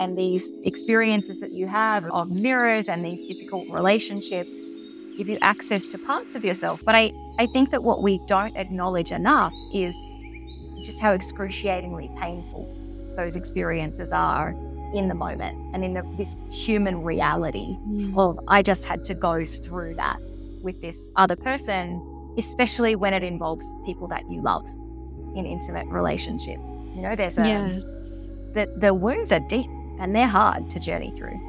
[0.00, 4.60] And these experiences that you have of mirrors and these difficult relationships
[5.16, 6.82] give you access to parts of yourself.
[6.84, 9.96] But I, I think that what we don't acknowledge enough is
[10.82, 12.68] just how excruciatingly painful
[13.16, 14.50] those experiences are
[14.94, 18.16] in the moment and in the, this human reality mm.
[18.16, 20.18] of I just had to go through that
[20.62, 24.66] with this other person, especially when it involves people that you love
[25.36, 26.68] in intimate relationships.
[26.94, 27.82] You know, there's a yes.
[28.54, 29.68] the, the wounds are deep
[29.98, 31.40] and they're hard to journey through.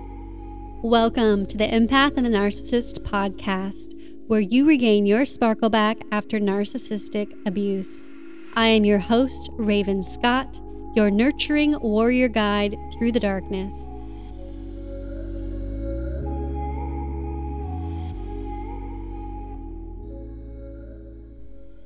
[0.83, 3.93] Welcome to the Empath and the Narcissist podcast,
[4.27, 8.07] where you regain your sparkle back after narcissistic abuse.
[8.53, 10.61] I am your host, Raven Scott,
[10.95, 13.87] your nurturing warrior guide through the darkness.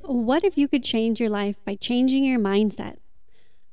[0.02, 2.99] What if you could change your life by changing your mindset?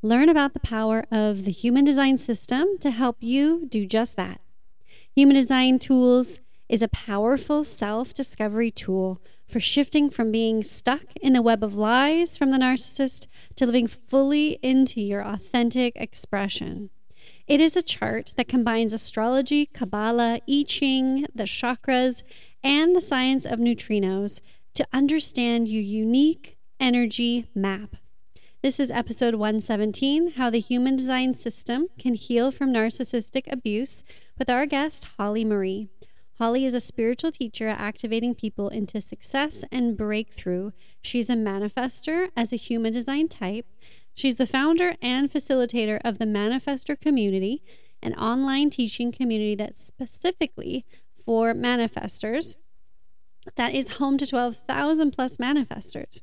[0.03, 4.41] Learn about the power of the human design system to help you do just that.
[5.15, 11.33] Human design tools is a powerful self discovery tool for shifting from being stuck in
[11.33, 16.91] the web of lies from the narcissist to living fully into your authentic expression.
[17.47, 22.21] It is a chart that combines astrology, Kabbalah, I Ching, the chakras,
[22.63, 24.41] and the science of neutrinos
[24.75, 27.95] to understand your unique energy map.
[28.67, 34.03] This is episode 117 How the Human Design System Can Heal from Narcissistic Abuse
[34.37, 35.87] with our guest, Holly Marie.
[36.37, 40.71] Holly is a spiritual teacher activating people into success and breakthrough.
[41.01, 43.67] She's a manifester as a human design type.
[44.13, 47.63] She's the founder and facilitator of the Manifester Community,
[48.03, 52.57] an online teaching community that's specifically for manifestors
[53.55, 56.19] that is home to 12,000 plus manifestors.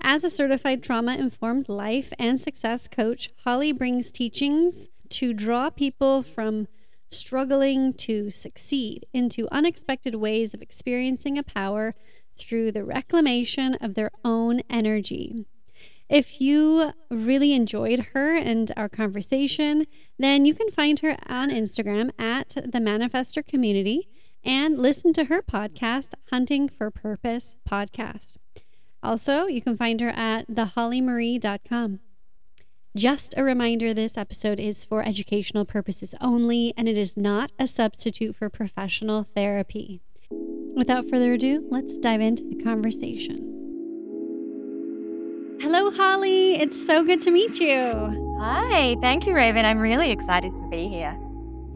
[0.00, 6.22] As a certified trauma informed life and success coach, Holly brings teachings to draw people
[6.22, 6.68] from
[7.10, 11.94] struggling to succeed into unexpected ways of experiencing a power
[12.38, 15.46] through the reclamation of their own energy.
[16.08, 19.86] If you really enjoyed her and our conversation,
[20.18, 24.08] then you can find her on Instagram at the Manifester Community
[24.44, 28.36] and listen to her podcast, Hunting for Purpose Podcast.
[29.02, 32.00] Also, you can find her at thehollymarie.com.
[32.96, 37.66] Just a reminder this episode is for educational purposes only, and it is not a
[37.66, 40.00] substitute for professional therapy.
[40.74, 43.54] Without further ado, let's dive into the conversation.
[45.60, 46.54] Hello, Holly.
[46.54, 48.36] It's so good to meet you.
[48.40, 48.96] Hi.
[49.00, 49.64] Thank you, Raven.
[49.64, 51.18] I'm really excited to be here.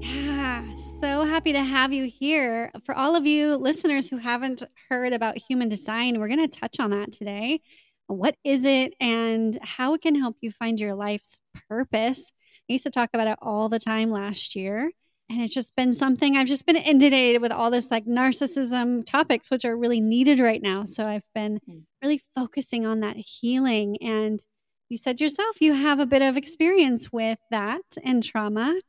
[0.03, 2.73] Yeah, so happy to have you here.
[2.85, 6.81] For all of you listeners who haven't heard about human design, we're going to touch
[6.81, 7.61] on that today.
[8.09, 12.33] What is it and how it can help you find your life's purpose?
[12.69, 14.91] I used to talk about it all the time last year.
[15.31, 19.53] And it's just been something I've just been inundated with all this like narcissism topics,
[19.53, 20.83] which are really needed right now.
[20.83, 21.79] So I've been hmm.
[22.03, 23.99] really focusing on that healing.
[24.01, 24.41] And
[24.89, 28.81] you said yourself, you have a bit of experience with that and trauma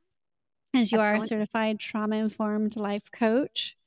[0.73, 1.21] as you Excellent.
[1.21, 3.77] are a certified trauma informed life coach.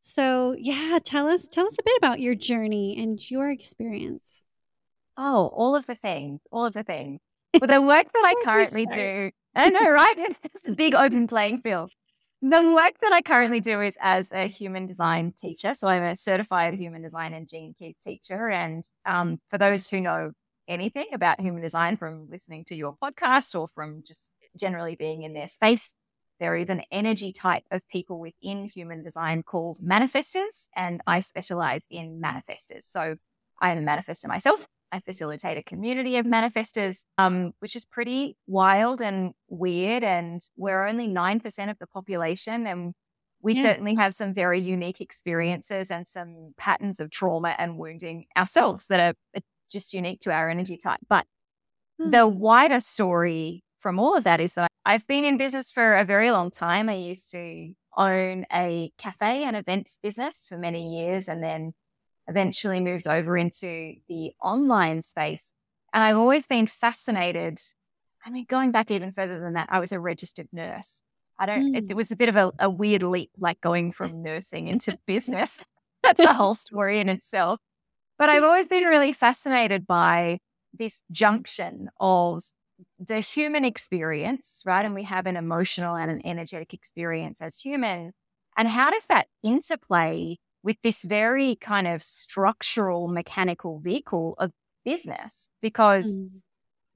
[0.00, 4.42] So, yeah, tell us tell us a bit about your journey and your experience.
[5.16, 7.20] Oh, all of the things, all of the things.
[7.60, 10.36] Well, the work that I currently do, I know, right?
[10.54, 11.90] It's a big open playing field.
[12.40, 15.74] The work that I currently do is as a human design teacher.
[15.74, 18.48] So I'm a certified human design and gene keys teacher.
[18.48, 20.32] And um, for those who know
[20.68, 25.32] anything about human design from listening to your podcast or from just generally being in
[25.32, 25.94] their space,
[26.38, 31.84] there is an energy type of people within human design called manifestors, and I specialize
[31.90, 32.84] in manifestors.
[32.84, 33.16] So
[33.60, 34.66] I am a manifestor myself.
[34.90, 40.02] I facilitate a community of manifestors, um, which is pretty wild and weird.
[40.02, 42.66] And we're only 9% of the population.
[42.66, 42.94] And
[43.42, 43.62] we yeah.
[43.62, 49.14] certainly have some very unique experiences and some patterns of trauma and wounding ourselves that
[49.34, 51.00] are just unique to our energy type.
[51.08, 51.26] But
[52.00, 52.10] mm.
[52.10, 56.04] the wider story from all of that is that I've been in business for a
[56.04, 56.88] very long time.
[56.88, 61.72] I used to own a cafe and events business for many years and then
[62.28, 65.52] eventually moved over into the online space.
[65.92, 67.60] And I've always been fascinated.
[68.24, 71.02] I mean, going back even further than that, I was a registered nurse.
[71.38, 71.76] I don't, mm.
[71.76, 74.98] it, it, was a bit of a, a weird leap, like going from nursing into
[75.06, 75.64] business.
[76.02, 77.60] That's a whole story in itself.
[78.18, 80.40] But I've always been really fascinated by
[80.72, 82.42] this junction of
[82.98, 84.84] the human experience, right?
[84.84, 88.14] And we have an emotional and an energetic experience as humans.
[88.56, 94.52] And how does that interplay with this very kind of structural mechanical vehicle of
[94.84, 95.48] business?
[95.62, 96.28] Because mm.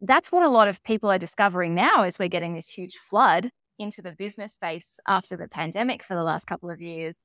[0.01, 3.51] that's what a lot of people are discovering now as we're getting this huge flood
[3.79, 7.19] into the business space after the pandemic for the last couple of years,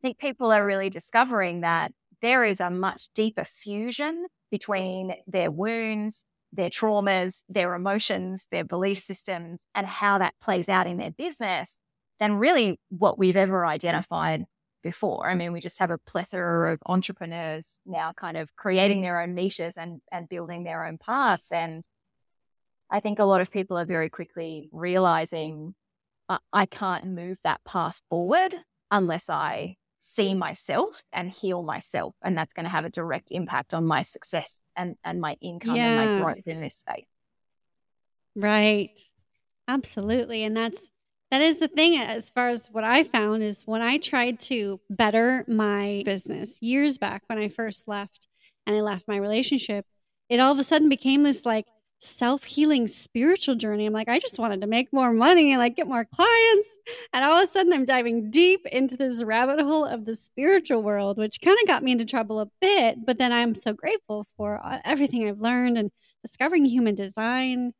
[0.00, 1.92] I think people are really discovering that
[2.22, 8.98] there is a much deeper fusion between their wounds, their traumas, their emotions, their belief
[8.98, 11.80] systems, and how that plays out in their business
[12.20, 14.44] than really what we've ever identified
[14.82, 15.28] before.
[15.28, 19.34] I mean, we just have a plethora of entrepreneurs now kind of creating their own
[19.34, 21.50] niches and, and building their own paths.
[21.50, 21.86] And
[22.90, 25.74] I think a lot of people are very quickly realizing
[26.28, 28.54] uh, I can't move that path forward
[28.90, 32.14] unless I see myself and heal myself.
[32.22, 35.76] And that's going to have a direct impact on my success and, and my income
[35.76, 36.00] yeah.
[36.00, 37.08] and my growth in this space.
[38.36, 38.98] Right.
[39.66, 40.44] Absolutely.
[40.44, 40.90] And that's
[41.30, 44.80] that is the thing as far as what I found is when I tried to
[44.90, 48.28] better my business years back when I first left
[48.66, 49.86] and I left my relationship,
[50.28, 51.66] it all of a sudden became this like
[52.04, 53.86] self healing spiritual journey.
[53.86, 56.78] I'm like, I just wanted to make more money and like get more clients.
[57.12, 60.82] And all of a sudden, I'm diving deep into this rabbit hole of the spiritual
[60.82, 63.04] world, which kind of got me into trouble a bit.
[63.04, 65.90] But then I'm so grateful for uh, everything I've learned and
[66.22, 67.72] discovering human design.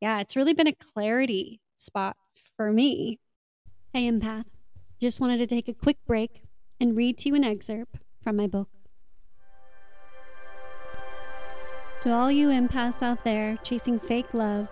[0.00, 2.16] Yeah, it's really been a clarity spot
[2.56, 3.18] for me.
[3.92, 4.46] Hey, Empath.
[5.00, 6.42] Just wanted to take a quick break
[6.78, 8.68] and read to you an excerpt from my book.
[12.00, 14.68] To all you empaths out there chasing fake love,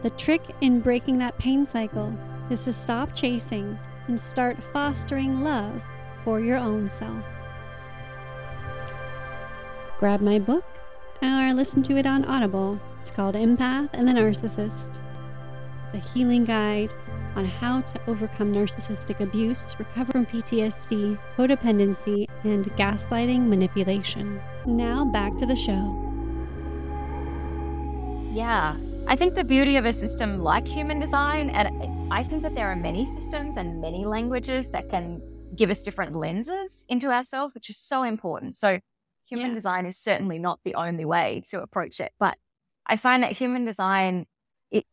[0.00, 2.16] the trick in breaking that pain cycle
[2.48, 3.78] is to stop chasing
[4.08, 5.82] and start fostering love
[6.24, 7.22] for your own self.
[9.98, 10.64] Grab my book
[11.20, 12.80] or listen to it on Audible.
[13.02, 15.02] It's called Empath and the Narcissist.
[15.84, 16.94] It's a healing guide
[17.36, 24.40] on how to overcome narcissistic abuse, recover from PTSD, codependency, and gaslighting manipulation.
[24.64, 26.11] Now back to the show.
[28.32, 28.76] Yeah.
[29.06, 31.68] I think the beauty of a system like human design, and
[32.10, 35.20] I think that there are many systems and many languages that can
[35.54, 38.56] give us different lenses into ourselves, which is so important.
[38.56, 38.80] So,
[39.28, 39.54] human yeah.
[39.54, 42.12] design is certainly not the only way to approach it.
[42.18, 42.38] But
[42.86, 44.24] I find that human design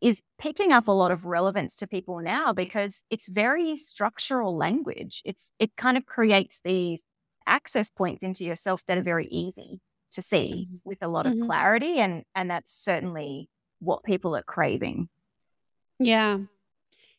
[0.01, 5.21] is picking up a lot of relevance to people now because it's very structural language.
[5.23, 7.07] It's it kind of creates these
[7.47, 9.79] access points into yourself that are very easy
[10.11, 10.77] to see mm-hmm.
[10.83, 11.45] with a lot of mm-hmm.
[11.45, 15.09] clarity and and that's certainly what people are craving.
[15.99, 16.39] Yeah.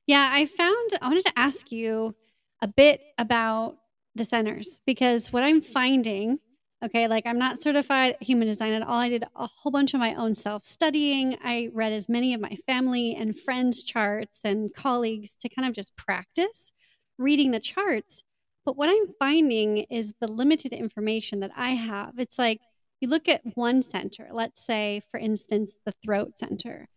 [0.06, 2.14] Yeah i found i wanted to ask you
[2.62, 3.76] a bit about
[4.14, 6.38] the centers because what i'm finding
[6.84, 8.96] okay like i'm not certified human design at all.
[8.96, 12.40] I did a whole bunch of my own self studying i read as many of
[12.40, 16.72] my family and friends charts and colleagues to kind of just practice
[17.18, 18.24] reading the charts.
[18.64, 22.14] But what i'm finding is the limited information that i have.
[22.18, 22.60] It's like
[23.00, 26.88] you look at one center, let's say, for instance, the throat center.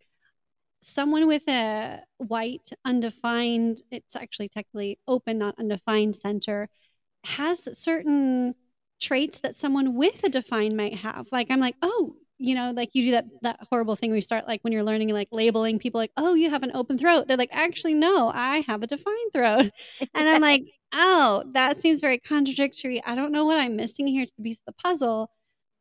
[0.82, 6.68] Someone with a white, undefined, it's actually technically open, not undefined center,
[7.24, 8.54] has certain
[9.00, 11.26] traits that someone with a defined might have.
[11.32, 14.22] Like, I'm like, oh, you know, like you do that that horrible thing where you
[14.22, 17.28] start like when you're learning like labeling people like, oh, you have an open throat.
[17.28, 19.70] They're like, actually, no, I have a defined throat.
[20.14, 23.02] and I'm like, oh, that seems very contradictory.
[23.06, 25.30] I don't know what I'm missing here to the piece of the puzzle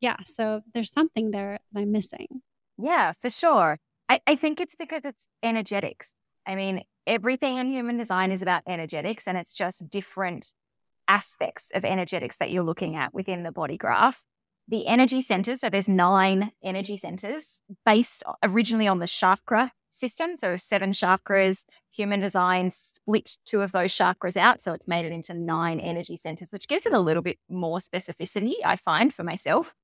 [0.03, 2.41] yeah, so there's something there that I'm missing.
[2.77, 3.79] Yeah, for sure.
[4.09, 6.15] I, I think it's because it's energetics.
[6.45, 10.55] I mean, everything in human design is about energetics, and it's just different
[11.07, 14.25] aspects of energetics that you're looking at within the body graph.
[14.67, 20.35] The energy centers, so there's nine energy centers based originally on the chakra system.
[20.35, 24.61] So seven chakras, human design split two of those chakras out.
[24.61, 27.79] So it's made it into nine energy centers, which gives it a little bit more
[27.79, 29.75] specificity, I find for myself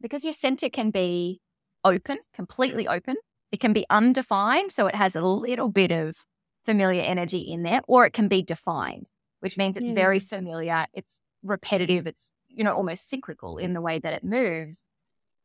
[0.00, 1.40] because your center can be
[1.84, 3.16] open, completely open.
[3.52, 6.24] It can be undefined, so it has a little bit of
[6.64, 9.10] familiar energy in there, or it can be defined,
[9.40, 9.94] which means it's yeah.
[9.94, 14.86] very familiar, it's repetitive, it's you know almost cyclical in the way that it moves,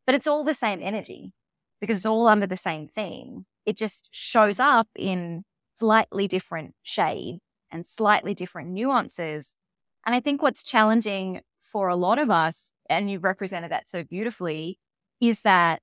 [0.05, 1.33] but it's all the same energy
[1.79, 3.45] because it's all under the same theme.
[3.65, 5.43] It just shows up in
[5.75, 7.39] slightly different shade
[7.71, 9.55] and slightly different nuances.
[10.05, 14.03] And I think what's challenging for a lot of us, and you represented that so
[14.03, 14.79] beautifully,
[15.19, 15.81] is that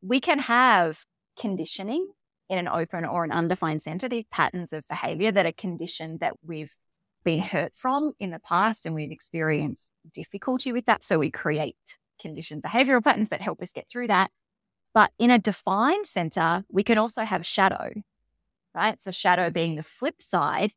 [0.00, 1.04] we can have
[1.38, 2.08] conditioning
[2.48, 6.34] in an open or an undefined center, these patterns of behavior that are conditioned that
[6.44, 6.76] we've
[7.24, 11.02] been hurt from in the past and we've experienced difficulty with that.
[11.02, 11.76] So we create
[12.20, 14.30] conditioned behavioral patterns that help us get through that.
[14.94, 17.90] But in a defined center, we can also have shadow,
[18.74, 19.02] right?
[19.02, 20.70] So shadow being the flip side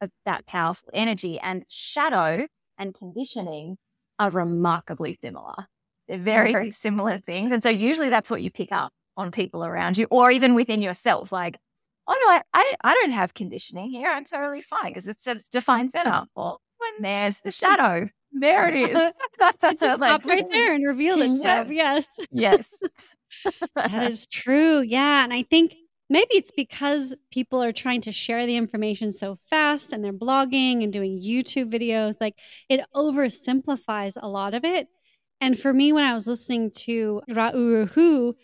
[0.00, 1.40] of that powerful energy.
[1.40, 2.46] And shadow
[2.78, 3.78] and conditioning
[4.18, 5.66] are remarkably similar.
[6.08, 7.50] They're very, very similar things.
[7.52, 10.82] And so usually that's what you pick up on people around you or even within
[10.82, 11.32] yourself.
[11.32, 11.56] Like
[12.06, 14.10] oh no, I, I, I don't have conditioning here.
[14.10, 16.24] I'm totally fine because it's just defined center.
[16.34, 18.96] Well, when there's the shadow, there it is.
[19.40, 21.68] it just like, right there and revealed itself.
[21.70, 21.94] Yeah.
[21.94, 22.20] Yes.
[22.30, 22.82] Yes.
[23.76, 24.80] that is true.
[24.80, 25.24] Yeah.
[25.24, 25.76] And I think
[26.08, 30.82] maybe it's because people are trying to share the information so fast and they're blogging
[30.82, 32.14] and doing YouTube videos.
[32.20, 34.88] Like it oversimplifies a lot of it.
[35.40, 38.36] And for me, when I was listening to Ra Uru Hu,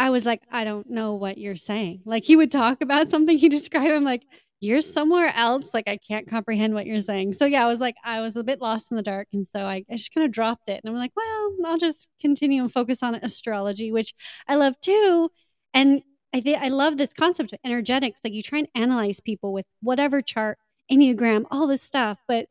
[0.00, 2.02] I was like, I don't know what you're saying.
[2.04, 3.92] Like he would talk about something he described.
[3.92, 4.24] I'm like,
[4.60, 5.74] you're somewhere else.
[5.74, 7.34] Like I can't comprehend what you're saying.
[7.34, 9.28] So yeah, I was like, I was a bit lost in the dark.
[9.32, 10.80] And so I, I just kind of dropped it.
[10.82, 14.14] And I'm like, well, I'll just continue and focus on astrology, which
[14.48, 15.30] I love too.
[15.74, 16.02] And
[16.34, 18.20] I think I love this concept of energetics.
[18.24, 20.58] Like you try and analyze people with whatever chart,
[20.90, 22.18] Enneagram, all this stuff.
[22.26, 22.48] But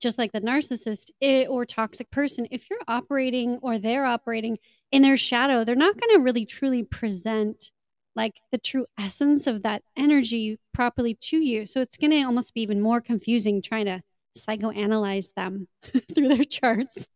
[0.00, 1.10] just like the narcissist
[1.48, 4.56] or toxic person, if you're operating or they're operating
[4.90, 7.72] in their shadow, they're not going to really truly present
[8.16, 11.66] like the true essence of that energy properly to you.
[11.66, 14.00] So it's going to almost be even more confusing trying to
[14.36, 15.68] psychoanalyze them
[16.14, 17.06] through their charts.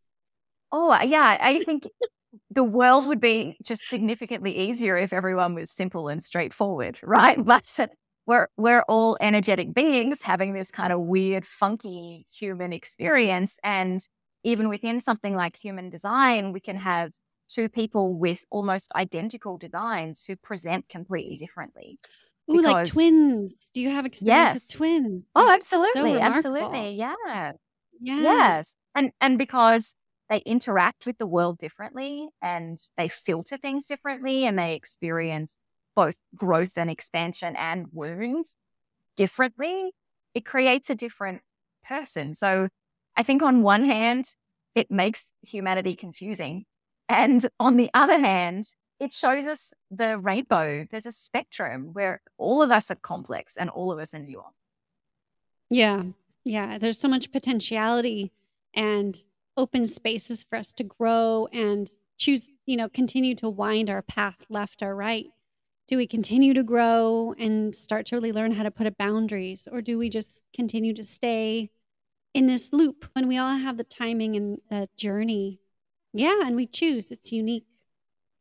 [0.71, 1.39] Oh, yeah.
[1.41, 1.87] I think
[2.51, 7.43] the world would be just significantly easier if everyone was simple and straightforward, right?
[7.43, 7.79] But
[8.27, 13.59] we're we're all energetic beings having this kind of weird, funky human experience.
[13.63, 14.07] And
[14.45, 17.13] even within something like human design, we can have
[17.49, 21.99] two people with almost identical designs who present completely differently.
[22.51, 23.71] Ooh, because, like twins.
[23.75, 24.55] Do you have experience yes.
[24.55, 25.25] with twins?
[25.35, 26.15] Oh, absolutely.
[26.15, 26.93] So absolutely.
[26.95, 27.15] Yeah.
[27.27, 27.53] yeah.
[28.01, 28.77] Yes.
[28.95, 29.95] And and because
[30.29, 35.59] they interact with the world differently and they filter things differently and they experience
[35.95, 38.57] both growth and expansion and wounds
[39.17, 39.93] differently,
[40.35, 41.43] it creates a different
[41.85, 42.35] person.
[42.35, 42.69] So
[43.17, 44.35] I think on one hand,
[44.75, 46.65] it makes humanity confusing
[47.09, 48.65] and on the other hand,
[48.99, 50.87] it shows us the rainbow.
[50.91, 54.55] There's a spectrum where all of us are complex and all of us are nuanced.
[55.69, 56.05] Yeah.
[56.45, 56.79] Yeah.
[56.79, 58.33] There's so much potentiality
[58.75, 59.19] and
[59.57, 64.47] open spaces for us to grow and choose, you know, continue to wind our path
[64.49, 65.27] left or right.
[65.89, 69.69] Do we continue to grow and start to really learn how to put up boundaries,
[69.71, 71.71] or do we just continue to stay
[72.33, 75.61] in this loop when we all have the timing and the journey
[76.13, 77.11] yeah, and we choose.
[77.11, 77.67] It's unique.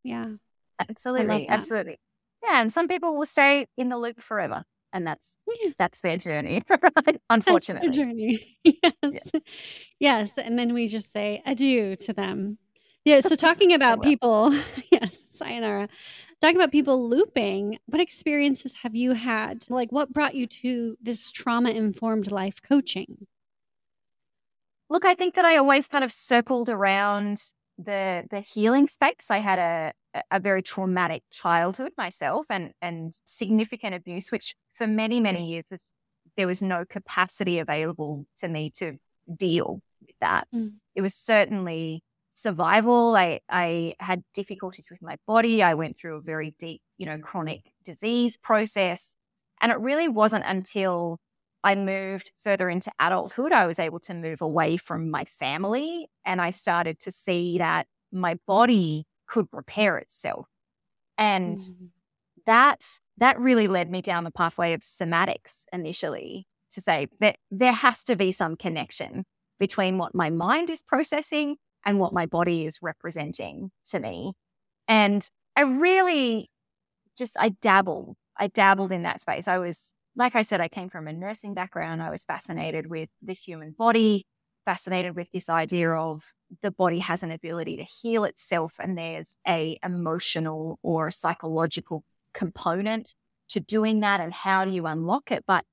[0.03, 0.33] Yeah.
[0.79, 1.47] Absolutely.
[1.47, 1.99] Absolutely.
[2.43, 2.61] Yeah.
[2.61, 4.63] And some people will stay in the loop forever.
[4.93, 5.71] And that's yeah.
[5.77, 7.21] that's their journey, right?
[7.29, 7.87] Unfortunately.
[7.87, 8.57] That's journey.
[8.63, 9.31] yes.
[9.33, 9.39] Yeah.
[9.99, 10.31] Yes.
[10.37, 12.57] And then we just say adieu to them.
[13.05, 13.21] Yeah.
[13.21, 14.53] So talking about people,
[14.91, 15.89] yes, sayonara.
[16.41, 19.63] Talking about people looping, what experiences have you had?
[19.69, 23.27] Like what brought you to this trauma informed life coaching?
[24.89, 29.29] Look, I think that I always kind of circled around the the healing space.
[29.29, 29.93] I had a
[30.29, 35.93] a very traumatic childhood myself and and significant abuse, which for many many years was,
[36.37, 38.97] there was no capacity available to me to
[39.35, 40.47] deal with that.
[40.53, 40.73] Mm.
[40.95, 43.15] It was certainly survival.
[43.15, 45.63] I I had difficulties with my body.
[45.63, 49.15] I went through a very deep, you know, chronic disease process,
[49.61, 51.19] and it really wasn't until
[51.63, 56.41] I moved further into adulthood, I was able to move away from my family and
[56.41, 60.47] I started to see that my body could repair itself.
[61.17, 61.89] And mm.
[62.45, 62.83] that
[63.17, 68.03] that really led me down the pathway of somatics initially to say that there has
[68.05, 69.25] to be some connection
[69.59, 74.33] between what my mind is processing and what my body is representing to me.
[74.87, 76.49] And I really
[77.17, 78.17] just I dabbled.
[78.37, 79.47] I dabbled in that space.
[79.47, 82.01] I was like I said, I came from a nursing background.
[82.03, 84.25] I was fascinated with the human body,
[84.65, 89.37] fascinated with this idea of the body has an ability to heal itself and there's
[89.47, 92.03] a emotional or psychological
[92.33, 93.13] component
[93.49, 95.65] to doing that and how do you unlock it but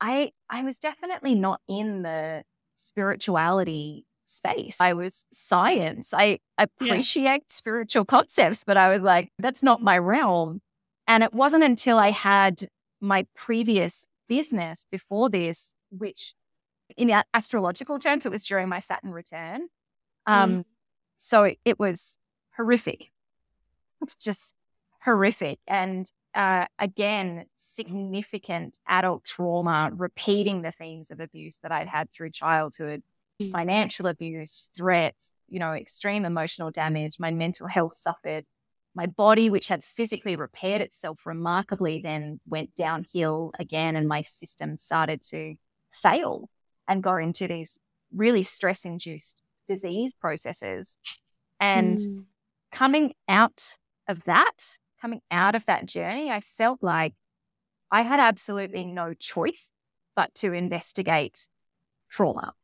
[0.00, 2.42] i i was definitely not in the
[2.76, 7.38] spirituality space i was science i appreciate yeah.
[7.48, 10.60] spiritual concepts but i was like that's not my realm
[11.06, 12.66] and it wasn't until i had
[13.00, 16.34] my previous business before this, which
[16.96, 19.68] in astrological terms, it was during my Saturn return.
[20.26, 20.64] Um, mm.
[21.16, 22.18] So it, it, was
[22.56, 23.10] horrific.
[24.02, 24.54] It's just
[25.04, 25.58] horrific.
[25.66, 32.30] And uh, again, significant adult trauma, repeating the themes of abuse that I'd had through
[32.30, 33.02] childhood,
[33.40, 33.50] mm.
[33.50, 37.16] financial abuse, threats, you know, extreme emotional damage.
[37.18, 38.46] My mental health suffered
[38.94, 44.76] my body, which had physically repaired itself remarkably, then went downhill again, and my system
[44.76, 45.54] started to
[45.92, 46.48] fail
[46.88, 47.78] and go into these
[48.14, 50.98] really stress induced disease processes.
[51.60, 52.24] And mm.
[52.72, 53.76] coming out
[54.08, 57.14] of that, coming out of that journey, I felt like
[57.92, 59.72] I had absolutely no choice
[60.16, 61.48] but to investigate
[62.08, 62.54] trauma.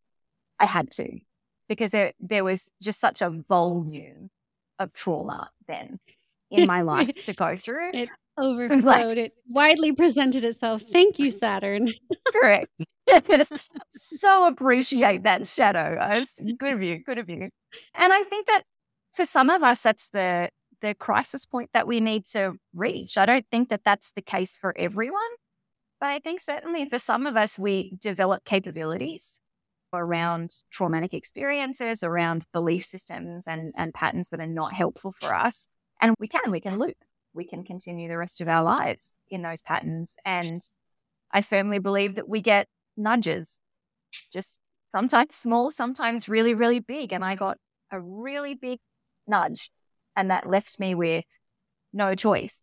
[0.59, 1.21] I had to
[1.69, 4.31] because there, there was just such a volume
[4.79, 5.99] of trauma then
[6.51, 7.91] in my life to go through.
[7.95, 8.85] It overflowed.
[8.85, 10.83] Like, it widely presented itself.
[10.93, 11.93] Thank you, Saturn.
[12.33, 12.69] correct.
[13.91, 15.99] so appreciate that shadow.
[16.59, 17.03] Good of you.
[17.03, 17.51] Good of you.
[17.95, 18.63] And I think that
[19.13, 20.51] for some of us, that's the
[20.83, 23.17] the crisis point that we need to reach.
[23.17, 25.23] I don't think that that's the case for everyone,
[26.01, 29.41] but I think certainly for some of us, we develop capabilities
[29.93, 35.69] around traumatic experiences, around belief systems and, and patterns that are not helpful for us.
[36.01, 36.97] And we can, we can loop,
[37.33, 40.17] we can continue the rest of our lives in those patterns.
[40.25, 40.61] And
[41.33, 43.61] I firmly believe that we get nudges,
[44.33, 44.61] just
[44.95, 47.13] sometimes small, sometimes really, really big.
[47.13, 47.59] And I got
[47.91, 48.81] a really big
[49.27, 49.71] nudge,
[50.15, 51.39] and that left me with
[51.93, 52.63] no choice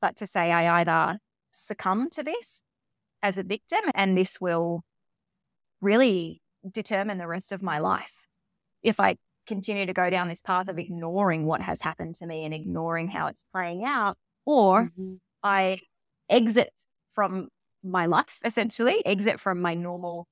[0.00, 1.18] but to say I either
[1.52, 2.62] succumb to this
[3.22, 4.82] as a victim, and this will
[5.80, 8.26] really determine the rest of my life.
[8.82, 12.44] If I continue to go down this path of ignoring what has happened to me
[12.44, 15.14] and ignoring how it's playing out, or mm-hmm.
[15.42, 15.80] I
[16.28, 16.72] exit
[17.12, 17.48] from
[17.82, 20.26] my life, essentially, exit from my normal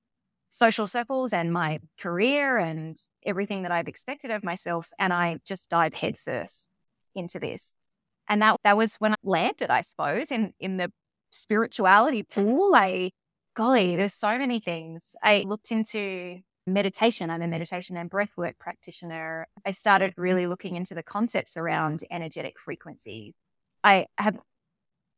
[0.51, 4.91] social circles and my career and everything that I've expected of myself.
[4.99, 6.69] And I just dive headfirst
[7.15, 7.75] into this.
[8.29, 10.93] And that, that was when I landed, I suppose, in, in the
[11.31, 12.73] spirituality pool.
[12.75, 13.11] I
[13.59, 15.17] golly, there's so many things.
[15.21, 17.29] I looked into meditation.
[17.29, 19.49] I'm a meditation and breathwork practitioner.
[19.67, 23.35] I started really looking into the concepts around energetic frequencies.
[23.83, 24.39] I have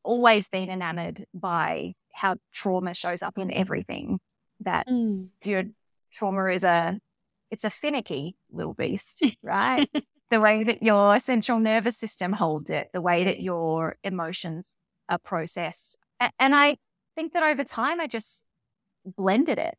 [0.03, 4.21] always been enamored by how trauma shows up in everything.
[4.61, 5.29] That mm.
[5.45, 5.65] your
[6.11, 6.99] trauma is a
[7.51, 9.87] it's a finicky little beast, right?
[10.31, 14.79] the way that your central nervous system holds it, the way that your emotions
[15.11, 15.99] are processed.
[16.39, 16.77] And I
[17.21, 18.49] think that over time I just
[19.05, 19.77] blended it.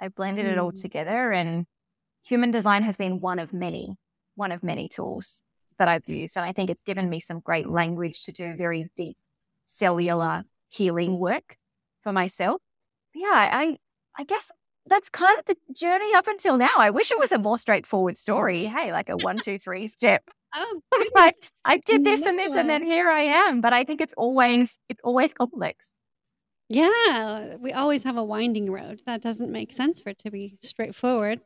[0.00, 0.52] I blended mm.
[0.52, 0.82] it all mm.
[0.82, 1.66] together and
[2.24, 3.96] human design has been one of many,
[4.34, 5.44] one of many tools
[5.78, 6.36] that I've used.
[6.36, 9.16] And I think it's given me some great language to do very deep
[9.64, 11.56] cellular healing work
[12.02, 12.60] for myself.
[13.14, 13.76] Yeah, I
[14.18, 14.50] I guess
[14.86, 16.76] that's kind of the journey up until now.
[16.76, 18.64] I wish it was a more straightforward story.
[18.64, 20.22] Hey, like a one, two, three step.
[20.52, 20.80] Oh,
[21.14, 23.60] like I did this and this, and then here I am.
[23.60, 25.94] But I think it's always it's always complex.
[26.70, 29.02] Yeah, we always have a winding road.
[29.04, 31.40] That doesn't make sense for it to be straightforward.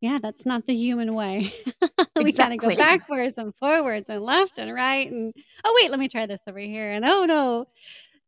[0.00, 1.52] Yeah, that's not the human way.
[2.16, 5.10] we kind of go backwards and forwards and left and right.
[5.10, 6.92] And oh, wait, let me try this over here.
[6.92, 7.66] And oh, no.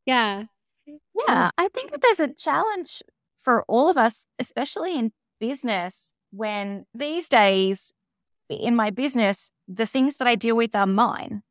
[0.04, 0.44] Yeah.
[0.86, 1.50] Yeah.
[1.56, 3.02] I think that there's a challenge
[3.38, 7.94] for all of us, especially in business, when these days
[8.48, 11.42] in my business, the things that I deal with are mine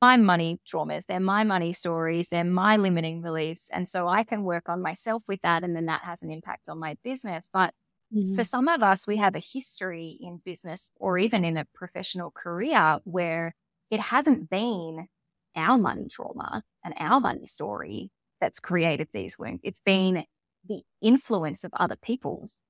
[0.00, 3.68] my money traumas, they're my money stories, they're my limiting beliefs.
[3.72, 5.62] And so I can work on myself with that.
[5.62, 7.50] And then that has an impact on my business.
[7.52, 7.74] But
[8.14, 8.34] mm-hmm.
[8.34, 12.30] for some of us, we have a history in business or even in a professional
[12.30, 13.54] career where
[13.90, 15.08] it hasn't been
[15.56, 18.10] our money trauma and our money story
[18.40, 19.60] that's created these wounds.
[19.62, 20.24] It's been
[20.66, 22.62] the influence of other people's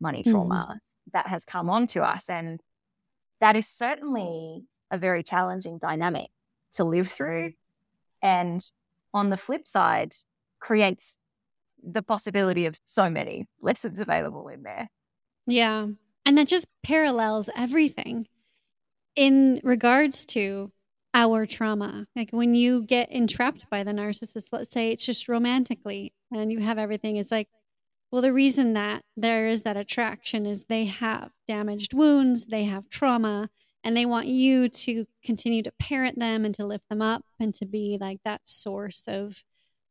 [0.00, 0.76] money trauma mm-hmm.
[1.12, 2.28] that has come onto us.
[2.28, 2.60] And
[3.40, 6.28] that is certainly a very challenging dynamic
[6.76, 7.52] to live through.
[8.22, 8.60] And
[9.12, 10.14] on the flip side,
[10.60, 11.18] creates
[11.82, 14.88] the possibility of so many lessons available in there.
[15.46, 15.88] Yeah.
[16.24, 18.26] And that just parallels everything
[19.14, 20.72] in regards to
[21.14, 22.06] our trauma.
[22.14, 26.58] Like when you get entrapped by the narcissist, let's say it's just romantically and you
[26.60, 27.48] have everything, it's like,
[28.10, 32.88] well, the reason that there is that attraction is they have damaged wounds, they have
[32.88, 33.48] trauma,
[33.86, 37.54] and they want you to continue to parent them and to lift them up and
[37.54, 39.44] to be like that source of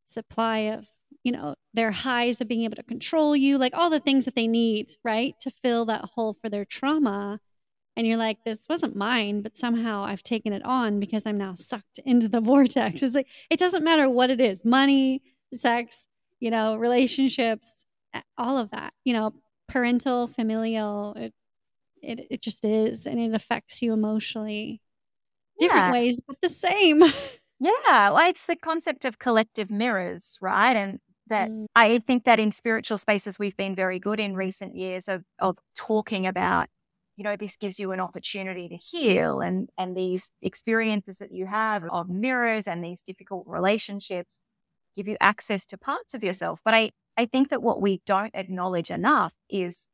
[0.04, 0.86] supply of
[1.24, 4.34] you know their highs of being able to control you like all the things that
[4.36, 7.40] they need right to fill that hole for their trauma.
[7.96, 11.54] And you're like this wasn't mine but somehow i've taken it on because i'm now
[11.54, 13.02] sucked into the vortex.
[13.02, 15.22] It's like it doesn't matter what it is money
[15.54, 16.06] sex
[16.38, 17.86] you know relationships
[18.36, 19.32] all of that you know
[19.68, 21.32] parental familial it,
[22.06, 24.80] it, it just is and it affects you emotionally
[25.58, 25.92] different yeah.
[25.92, 27.02] ways but the same
[27.60, 31.66] yeah well it's the concept of collective mirrors right and that mm.
[31.74, 35.58] i think that in spiritual spaces we've been very good in recent years of of
[35.74, 36.68] talking about
[37.16, 41.46] you know this gives you an opportunity to heal and and these experiences that you
[41.46, 44.42] have of mirrors and these difficult relationships
[44.94, 48.34] give you access to parts of yourself but i i think that what we don't
[48.34, 49.88] acknowledge enough is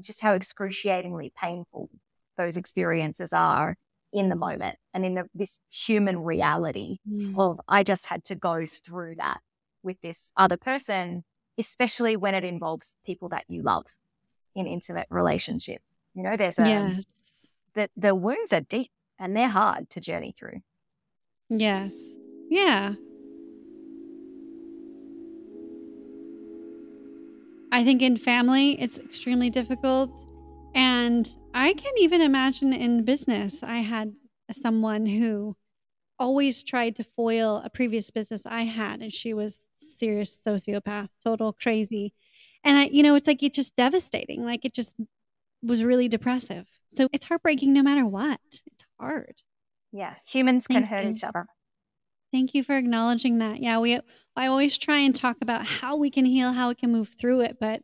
[0.00, 1.90] just how excruciatingly painful
[2.36, 3.76] those experiences are
[4.12, 7.38] in the moment and in the, this human reality mm.
[7.38, 9.40] of I just had to go through that
[9.82, 11.24] with this other person,
[11.58, 13.86] especially when it involves people that you love
[14.54, 15.92] in intimate relationships.
[16.14, 17.04] You know, there's a yes.
[17.74, 20.60] the the wounds are deep and they're hard to journey through.
[21.50, 21.94] Yes.
[22.50, 22.94] Yeah.
[27.78, 30.26] I think in family, it's extremely difficult.
[30.74, 34.14] And I can't even imagine in business, I had
[34.50, 35.54] someone who
[36.18, 41.52] always tried to foil a previous business I had, and she was serious sociopath, total
[41.52, 42.14] crazy.
[42.64, 44.44] And I, you know, it's like it's just devastating.
[44.44, 44.96] Like it just
[45.62, 46.66] was really depressive.
[46.88, 48.40] So it's heartbreaking no matter what.
[48.66, 49.42] It's hard.
[49.92, 51.46] Yeah, humans can hurt each other.
[52.32, 53.60] Thank you for acknowledging that.
[53.60, 54.00] Yeah, we
[54.36, 57.40] I always try and talk about how we can heal, how we can move through
[57.40, 57.82] it, but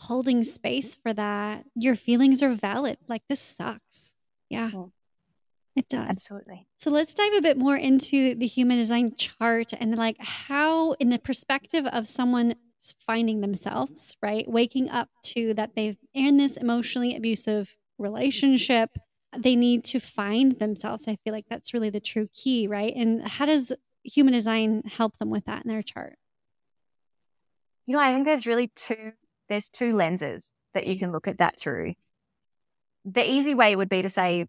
[0.00, 2.98] holding space for that, your feelings are valid.
[3.08, 4.14] Like this sucks.
[4.48, 4.70] Yeah.
[4.70, 4.92] Mm.
[5.76, 6.08] It does.
[6.08, 6.66] Absolutely.
[6.78, 11.10] So let's dive a bit more into the human design chart and like how in
[11.10, 12.54] the perspective of someone
[12.98, 14.48] finding themselves, right?
[14.48, 18.90] Waking up to that they've in this emotionally abusive relationship,
[19.38, 21.08] they need to find themselves.
[21.08, 22.92] I feel like that's really the true key, right?
[22.94, 23.72] And how does
[24.04, 26.16] human design help them with that in their chart?
[27.86, 29.12] You know, I think there's really two
[29.48, 31.94] there's two lenses that you can look at that through.
[33.04, 34.46] The easy way would be to say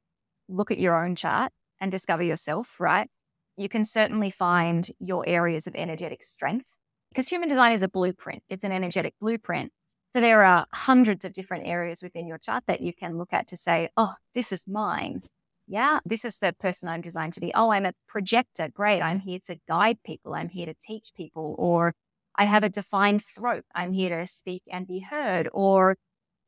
[0.50, 3.10] look at your own chart and discover yourself, right?
[3.56, 6.76] You can certainly find your areas of energetic strength
[7.10, 8.44] because human design is a blueprint.
[8.50, 9.72] It's an energetic blueprint.
[10.16, 13.48] So there are hundreds of different areas within your chart that you can look at
[13.48, 15.24] to say, oh, this is mine.
[15.68, 17.52] Yeah, this is the person I'm designed to be.
[17.54, 18.70] Oh, I'm a projector.
[18.70, 19.02] Great.
[19.02, 20.34] I'm here to guide people.
[20.34, 21.56] I'm here to teach people.
[21.60, 21.94] Or
[22.36, 23.66] I have a defined throat.
[23.76, 25.50] I'm here to speak and be heard.
[25.52, 25.98] Or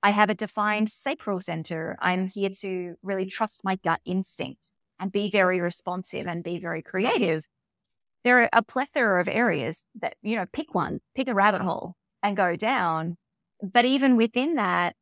[0.01, 1.97] I have a defined sacral center.
[2.01, 6.81] I'm here to really trust my gut instinct and be very responsive and be very
[6.81, 7.45] creative.
[8.23, 11.95] There are a plethora of areas that, you know, pick one, pick a rabbit hole
[12.23, 13.17] and go down.
[13.61, 14.95] But even within that,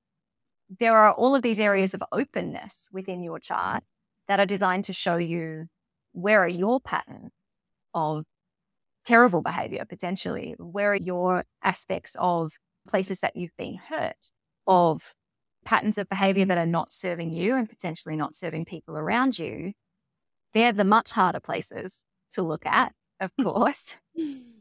[0.80, 3.84] there are all of these areas of openness within your chart
[4.28, 5.68] that are designed to show you
[6.14, 7.30] where are your pattern
[7.94, 8.26] of
[9.06, 12.54] terrible behavior potentially, where are your aspects of
[12.88, 14.32] places that you've been hurt,
[14.68, 15.14] of
[15.66, 19.74] patterns of behavior that are not serving you and potentially not serving people around you.
[20.54, 23.98] They're the much harder places to look at, of course.
[24.20, 24.57] Mm.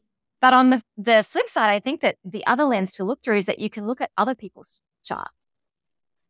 [0.46, 3.38] But on the, the flip side, I think that the other lens to look through
[3.38, 5.26] is that you can look at other people's chart,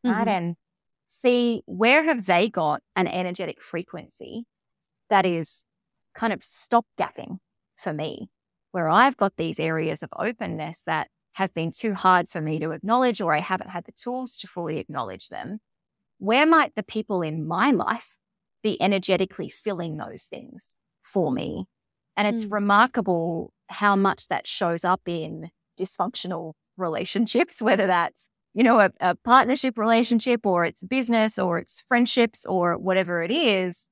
[0.06, 0.26] right?
[0.26, 0.28] Mhm.
[0.28, 0.56] And
[1.06, 4.46] see where have they got an energetic frequency
[5.10, 5.64] that is
[6.14, 7.38] kind of stopgapping
[7.76, 8.30] for me,
[8.72, 12.70] where I've got these areas of openness that have been too hard for me to
[12.72, 15.60] acknowledge, or I haven't had the tools to fully acknowledge them.
[16.18, 18.18] Where might the people in my life
[18.62, 21.66] be energetically filling those things for me?
[22.16, 22.52] And it's Mm.
[22.52, 29.14] remarkable how much that shows up in dysfunctional relationships, whether that's, you know, a, a
[29.14, 33.90] partnership relationship or it's business or it's friendships or whatever it is.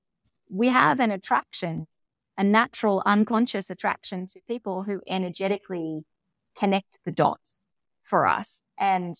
[0.50, 1.86] We have an attraction,
[2.36, 6.02] a natural unconscious attraction to people who energetically
[6.56, 7.60] connect the dots
[8.02, 8.62] for us.
[8.78, 9.16] And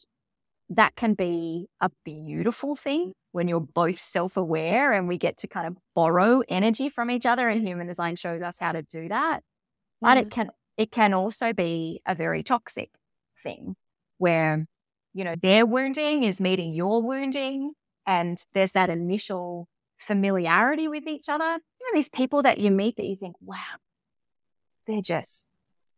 [0.70, 5.48] that can be a beautiful thing when you're both self aware and we get to
[5.48, 7.48] kind of borrow energy from each other.
[7.48, 9.40] And human design shows us how to do that.
[10.04, 10.30] But it mm.
[10.30, 12.90] can it can also be a very toxic
[13.42, 13.76] thing
[14.18, 14.66] where,
[15.12, 17.72] you know, their wounding is meeting your wounding
[18.06, 21.44] and there's that initial familiarity with each other.
[21.44, 23.78] You know, these people that you meet that you think, wow,
[24.86, 25.48] they're just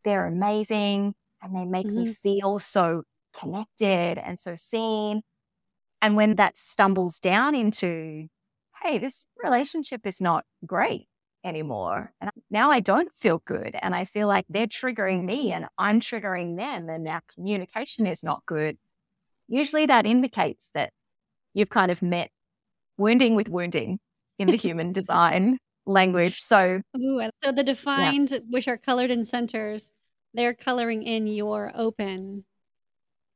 [0.05, 2.13] they're amazing and they make me mm-hmm.
[2.13, 3.03] feel so
[3.39, 5.23] connected and so seen.
[6.01, 8.29] And when that stumbles down into,
[8.83, 11.09] hey, this relationship is not great
[11.47, 12.13] anymore.
[12.21, 13.77] And now I don't feel good.
[13.81, 18.25] And I feel like they're triggering me and I'm triggering them and our communication is
[18.25, 18.77] not good.
[19.49, 20.93] Usually that indicates that
[21.55, 22.31] you've kind of met
[22.99, 24.01] wounding with wounding
[24.39, 26.41] in the human design language.
[26.41, 29.93] So Ooh, so the defined, which are colored in centers,
[30.35, 32.45] they're coloring in your open.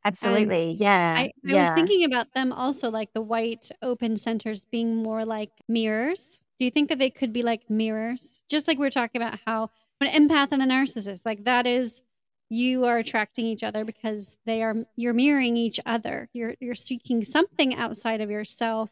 [0.05, 0.77] absolutely.
[0.79, 1.15] yeah.
[1.17, 1.61] I, I yeah.
[1.61, 6.43] was thinking about them also, like the white open centers being more like mirrors.
[6.61, 8.45] Do you think that they could be like mirrors?
[8.49, 9.71] Just like we are talking about how
[10.01, 12.03] an empath and the narcissist, like that is
[12.51, 16.29] you are attracting each other because they are you're mirroring each other.
[16.35, 18.91] You're you're seeking something outside of yourself,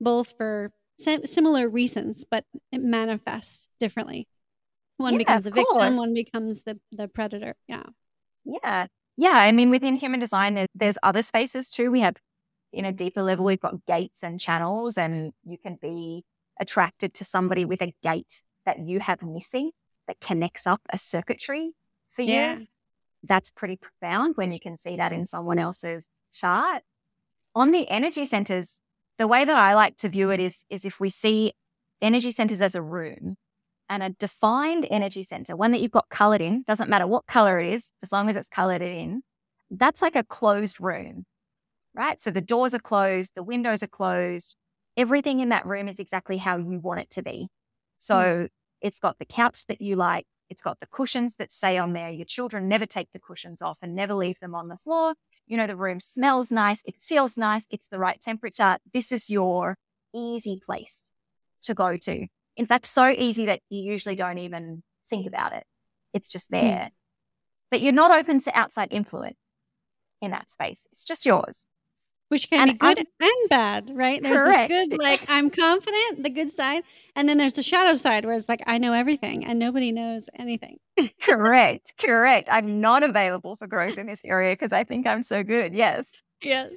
[0.00, 4.28] both for similar reasons, but it manifests differently.
[4.96, 5.96] One Yeah, becomes the victim, course.
[5.96, 7.54] one becomes the the predator.
[7.66, 7.84] Yeah.
[8.44, 8.86] Yeah.
[9.16, 9.34] Yeah.
[9.34, 11.90] I mean, within human design, there's other spaces too.
[11.90, 12.16] We have,
[12.72, 16.24] in a deeper level, we've got gates and channels, and you can be
[16.60, 19.70] attracted to somebody with a gate that you have missing
[20.06, 21.72] that connects up a circuitry
[22.08, 22.58] for yeah.
[22.58, 22.66] you.
[23.22, 26.82] That's pretty profound when you can see that in someone else's chart.
[27.54, 28.80] On the energy centers,
[29.18, 31.52] the way that I like to view it is, is if we see
[32.00, 33.36] energy centers as a room
[33.88, 37.58] and a defined energy center, one that you've got colored in, doesn't matter what color
[37.58, 39.22] it is, as long as it's colored in,
[39.70, 41.26] that's like a closed room,
[41.94, 42.20] right?
[42.20, 44.56] So the doors are closed, the windows are closed,
[44.98, 47.48] everything in that room is exactly how you want it to be.
[47.98, 48.48] So mm.
[48.82, 52.10] it's got the couch that you like, it's got the cushions that stay on there.
[52.10, 55.14] Your children never take the cushions off and never leave them on the floor.
[55.46, 58.78] You know, the room smells nice, it feels nice, it's the right temperature.
[58.92, 59.76] This is your
[60.12, 61.12] easy place
[61.62, 62.26] to go to.
[62.56, 65.64] In fact, so easy that you usually don't even think about it.
[66.12, 66.56] It's just hmm.
[66.56, 66.86] there.
[66.86, 66.90] Mm.
[67.70, 69.36] But you're not open to outside influence
[70.20, 70.88] in that space.
[70.90, 71.68] It's just yours
[72.28, 74.22] which can and be good I'm, and bad, right?
[74.22, 74.68] There's correct.
[74.68, 76.82] this good, like I'm confident, the good side,
[77.16, 80.28] and then there's the shadow side where it's like I know everything and nobody knows
[80.38, 80.78] anything.
[81.22, 82.48] correct, correct.
[82.50, 85.74] I'm not available for growth in this area because I think I'm so good.
[85.74, 86.72] Yes, yes.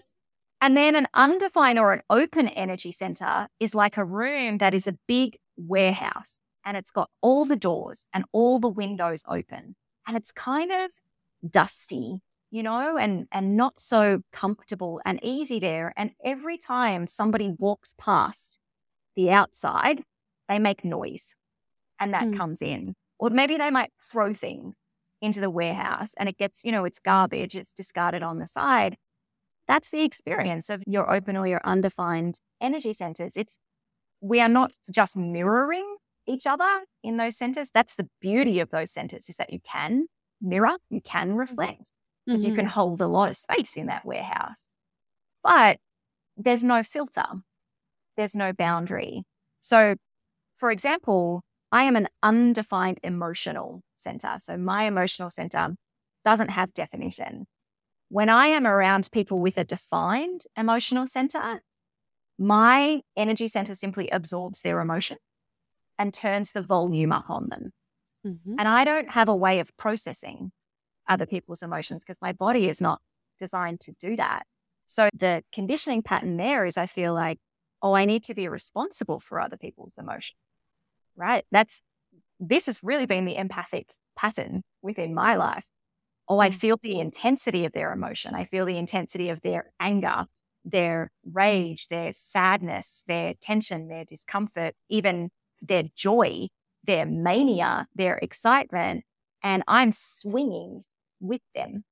[0.62, 4.86] And then an undefined or an open energy center is like a room that is
[4.86, 9.76] a big warehouse and it's got all the doors and all the windows open
[10.08, 10.92] and it's kind of
[11.50, 15.94] dusty you know, and and not so comfortable and easy there.
[15.98, 18.60] And every time somebody walks past
[19.16, 20.04] the outside,
[20.48, 21.36] they make noise
[22.00, 22.38] and that mm.
[22.38, 22.96] comes in.
[23.18, 24.78] Or maybe they might throw things
[25.22, 28.98] into the warehouse and it gets, you know, it's garbage, it's discarded on the side.
[29.68, 33.38] That's the experience of your open or your undefined energy centers.
[33.38, 33.58] It's
[34.20, 37.72] we are not just mirroring each other in those centers.
[37.74, 40.08] That's the beauty of those centers is that you can
[40.42, 41.38] mirror, you can mm-hmm.
[41.38, 41.92] reflect
[42.26, 42.50] because mm-hmm.
[42.50, 42.74] you can mm-hmm.
[42.74, 44.70] hold a lot of space in that warehouse.
[45.44, 45.78] But
[46.38, 47.26] there's no filter,
[48.18, 49.24] there's no boundary.
[49.60, 49.96] So,
[50.56, 54.38] for example, I am an undefined emotional center.
[54.40, 55.76] So, my emotional center
[56.24, 57.48] doesn't have definition.
[58.10, 61.62] When I am around people with a defined emotional center,
[62.38, 65.18] my energy center simply absorbs their emotion
[65.98, 67.72] and turns the volume up on them.
[68.26, 68.56] Mm-hmm.
[68.60, 70.52] And I don't have a way of processing
[71.12, 73.02] other people's emotions because my body is not
[73.38, 74.44] designed to do that.
[74.86, 77.40] So the conditioning pattern there is I feel like,
[77.82, 80.36] oh, I need to be responsible for other people's emotion.
[81.16, 81.46] Right.
[81.52, 81.82] That's
[82.40, 85.68] this has really been the empathic pattern within my life.
[86.28, 86.54] Oh, I mm.
[86.54, 88.34] feel the intensity of their emotion.
[88.34, 90.26] I feel the intensity of their anger,
[90.64, 95.30] their rage, their sadness, their tension, their discomfort, even
[95.62, 96.48] their joy,
[96.84, 99.04] their mania, their excitement.
[99.44, 100.82] And I'm swinging
[101.22, 101.86] with them.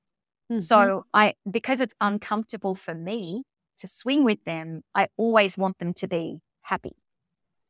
[0.52, 0.60] Mm-hmm.
[0.60, 3.44] So I, because it's uncomfortable for me
[3.78, 6.96] to swing with them, I always want them to be happy.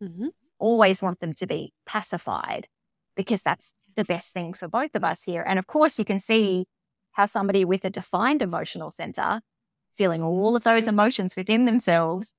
[0.01, 0.27] Mm-hmm.
[0.57, 2.67] Always want them to be pacified
[3.15, 5.43] because that's the best thing for both of us here.
[5.45, 6.67] And of course, you can see
[7.11, 9.41] how somebody with a defined emotional center,
[9.93, 12.33] feeling all of those emotions within themselves,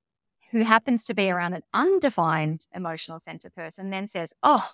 [0.50, 4.70] who happens to be around an undefined emotional center person, then says, Oh,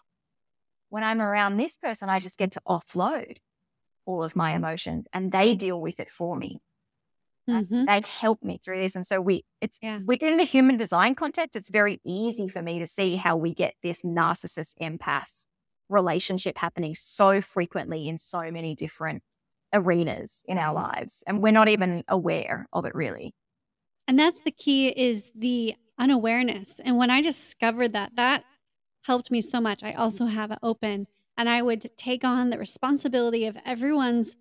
[0.88, 3.38] when I'm around this person, I just get to offload
[4.06, 6.60] all of my emotions and they deal with it for me.
[7.48, 7.84] Mm-hmm.
[7.84, 8.96] They help me through this.
[8.96, 10.00] And so we, it's yeah.
[10.04, 13.74] within the human design context, it's very easy for me to see how we get
[13.82, 15.46] this narcissist empath
[15.88, 19.22] relationship happening so frequently in so many different
[19.72, 21.22] arenas in our lives.
[21.26, 23.34] And we're not even aware of it really.
[24.08, 26.80] And that's the key is the unawareness.
[26.84, 28.44] And when I discovered that, that
[29.04, 29.82] helped me so much.
[29.82, 34.36] I also have an open and I would take on the responsibility of everyone's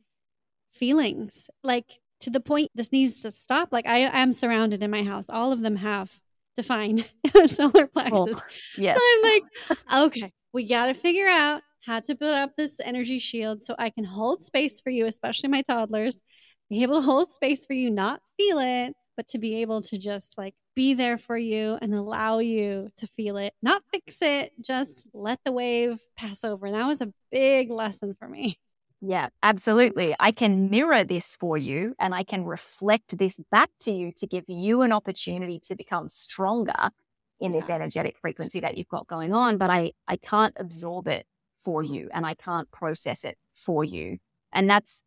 [0.74, 3.70] feelings, like to the point this needs to stop.
[3.72, 6.20] Like I am surrounded in my house, all of them have
[6.56, 7.08] defined
[7.46, 8.42] solar plexus.
[8.42, 8.98] Oh, yes.
[8.98, 9.78] So I'm like,
[10.08, 13.90] okay, we got to figure out how to build up this energy shield so I
[13.90, 16.22] can hold space for you, especially my toddlers,
[16.70, 19.98] be able to hold space for you, not feel it, but to be able to
[19.98, 24.54] just like be there for you and allow you to feel it, not fix it,
[24.62, 26.66] just let the wave pass over.
[26.66, 28.58] And that was a big lesson for me.
[29.02, 30.16] Yeah, absolutely.
[30.20, 34.26] I can mirror this for you and I can reflect this back to you to
[34.26, 36.92] give you an opportunity to become stronger
[37.40, 41.28] in this energetic frequency that you've got going on, but I I can't absorb it
[41.60, 44.20] for you and I can't process it for you.
[44.54, 45.04] And that's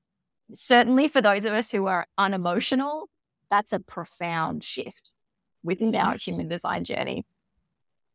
[0.53, 3.09] certainly for those of us who are unemotional,
[3.51, 5.15] that's a profound shift
[5.63, 7.25] within our human design journey.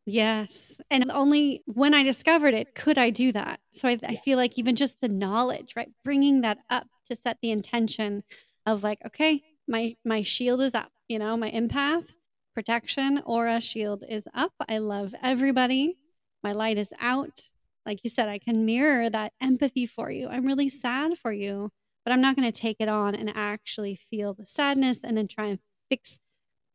[0.05, 0.81] Yes.
[0.91, 3.59] And only when I discovered it could I do that.
[3.71, 5.89] So I, I, feel like even just the knowledge, right?
[6.03, 8.23] Bringing that up to set the intention
[8.65, 12.13] of like, okay, my my shield is up, you know, my empath
[12.53, 14.53] protection aura shield is up.
[14.67, 15.97] I love everybody.
[16.43, 17.49] My light is out.
[17.85, 20.29] like you said, I can mirror that empathy for you.
[20.29, 21.71] I'm really sad for you,
[22.03, 25.27] but I'm not going to take it on and actually feel the sadness and then
[25.27, 26.19] try and fix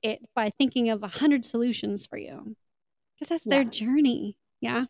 [0.02, 2.56] it by thinking of a hundred solutions for you
[3.14, 3.56] because that's yeah.
[3.56, 4.36] their journey.
[4.60, 4.84] Yeah.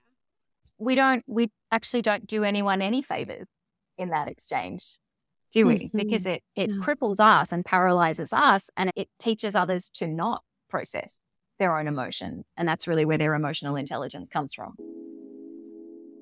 [0.78, 3.48] We don't, we actually don't do anyone any favors
[3.96, 4.98] in that exchange,
[5.50, 5.74] do we?
[5.74, 5.98] Mm-hmm.
[5.98, 6.80] Because it, it no.
[6.80, 11.20] cripples us and paralyzes us and it teaches others to not process
[11.58, 12.46] their own emotions.
[12.56, 14.76] And that's really where their emotional intelligence comes from.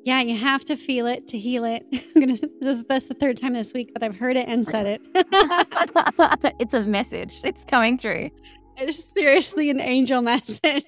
[0.07, 1.85] Yeah, you have to feel it to heal it.
[2.15, 2.21] I'm
[2.61, 2.85] gonna.
[2.89, 5.01] That's the third time this week that I've heard it and said it.
[6.61, 7.41] it's a message.
[7.43, 8.31] It's coming through.
[8.79, 10.85] It is seriously an angel message.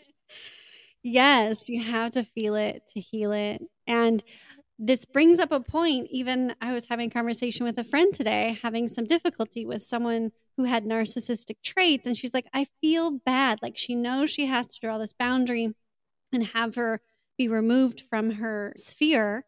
[1.03, 3.61] yes, you have to feel it to heal it.
[3.89, 4.23] And
[4.79, 6.07] this brings up a point.
[6.13, 10.31] Even I was having a conversation with a friend today, having some difficulty with someone
[10.57, 12.07] who had narcissistic traits.
[12.07, 13.59] And she's like, I feel bad.
[13.63, 15.75] Like she knows she has to draw this boundary
[16.33, 17.01] and have her
[17.39, 19.45] be removed from her sphere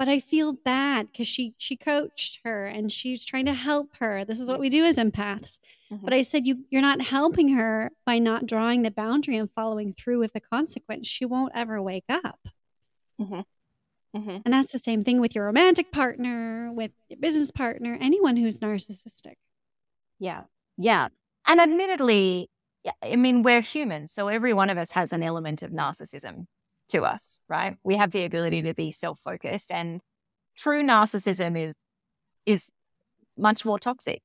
[0.00, 4.24] but i feel bad because she she coached her and she's trying to help her.
[4.24, 5.60] This is what we do as empaths.
[5.92, 6.04] Mm-hmm.
[6.04, 9.92] but i said you you're not helping her by not drawing the boundary and following
[9.92, 11.06] through with the consequence.
[11.06, 12.48] She won't ever wake up.
[13.20, 13.40] Mm-hmm.
[14.16, 14.38] Mm-hmm.
[14.44, 18.58] and that's the same thing with your romantic partner with your business partner anyone who's
[18.60, 19.34] narcissistic.
[20.18, 20.44] Yeah.
[20.78, 21.08] Yeah.
[21.46, 22.48] And admittedly
[23.02, 26.46] I mean, we're humans, so every one of us has an element of narcissism
[26.90, 27.76] to us, right?
[27.82, 30.00] We have the ability to be self-focused and
[30.56, 31.76] true narcissism is
[32.46, 32.70] is
[33.36, 34.22] much more toxic.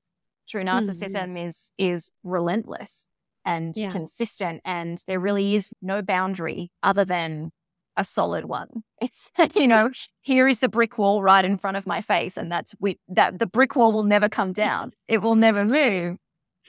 [0.47, 1.37] True narcissism mm-hmm.
[1.37, 3.07] is is relentless
[3.45, 3.91] and yeah.
[3.91, 7.51] consistent and there really is no boundary other than
[7.97, 8.83] a solid one.
[9.01, 12.51] It's you know, here is the brick wall right in front of my face and
[12.51, 14.91] that's we that the brick wall will never come down.
[15.07, 16.17] It will never move.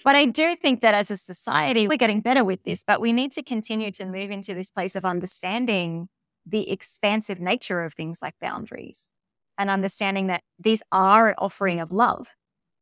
[0.04, 3.12] But I do think that as a society, we're getting better with this, but we
[3.12, 6.08] need to continue to move into this place of understanding
[6.44, 9.12] the expansive nature of things like boundaries
[9.58, 12.28] and understanding that these are an offering of love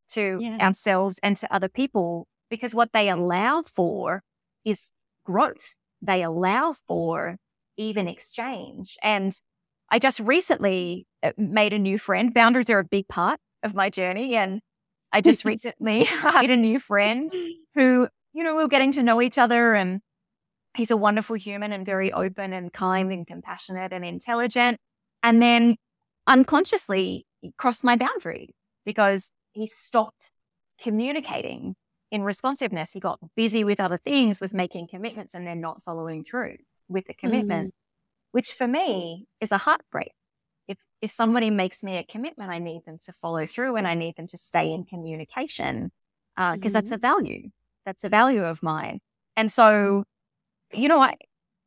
[0.08, 0.58] to yeah.
[0.58, 4.22] ourselves and to other people because what they allow for
[4.64, 4.92] is
[5.24, 5.74] growth.
[6.02, 7.36] They allow for
[7.76, 8.96] even exchange.
[9.02, 9.32] And
[9.90, 12.34] I just recently uh, made a new friend.
[12.34, 14.36] Boundaries are a big part of my journey.
[14.36, 14.60] And
[15.14, 17.30] I just recently made a new friend
[17.74, 20.00] who, you know, we are getting to know each other and
[20.76, 24.78] he's a wonderful human and very open and kind and compassionate and intelligent.
[25.22, 25.76] And then
[26.26, 28.50] unconsciously crossed my boundaries
[28.84, 30.32] because he stopped
[30.80, 31.76] communicating
[32.10, 32.90] in responsiveness.
[32.92, 36.56] He got busy with other things, was making commitments and then not following through
[36.88, 37.76] with the commitment, mm.
[38.32, 40.12] which for me is a heartbreak
[40.68, 43.94] if if somebody makes me a commitment, I need them to follow through and I
[43.94, 45.90] need them to stay in communication
[46.36, 46.72] because uh, mm-hmm.
[46.72, 47.50] that's a value.
[47.86, 49.00] That's a value of mine.
[49.36, 50.04] And so,
[50.72, 51.16] you know, I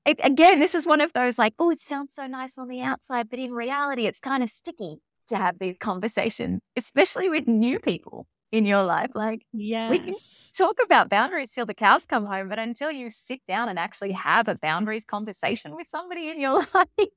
[0.05, 2.81] it, again, this is one of those like, oh, it sounds so nice on the
[2.81, 7.77] outside, but in reality, it's kind of sticky to have these conversations, especially with new
[7.77, 9.11] people in your life.
[9.13, 9.91] Like, yes.
[9.91, 10.13] we can
[10.55, 14.13] talk about boundaries till the cows come home, but until you sit down and actually
[14.13, 17.09] have a boundaries conversation with somebody in your life,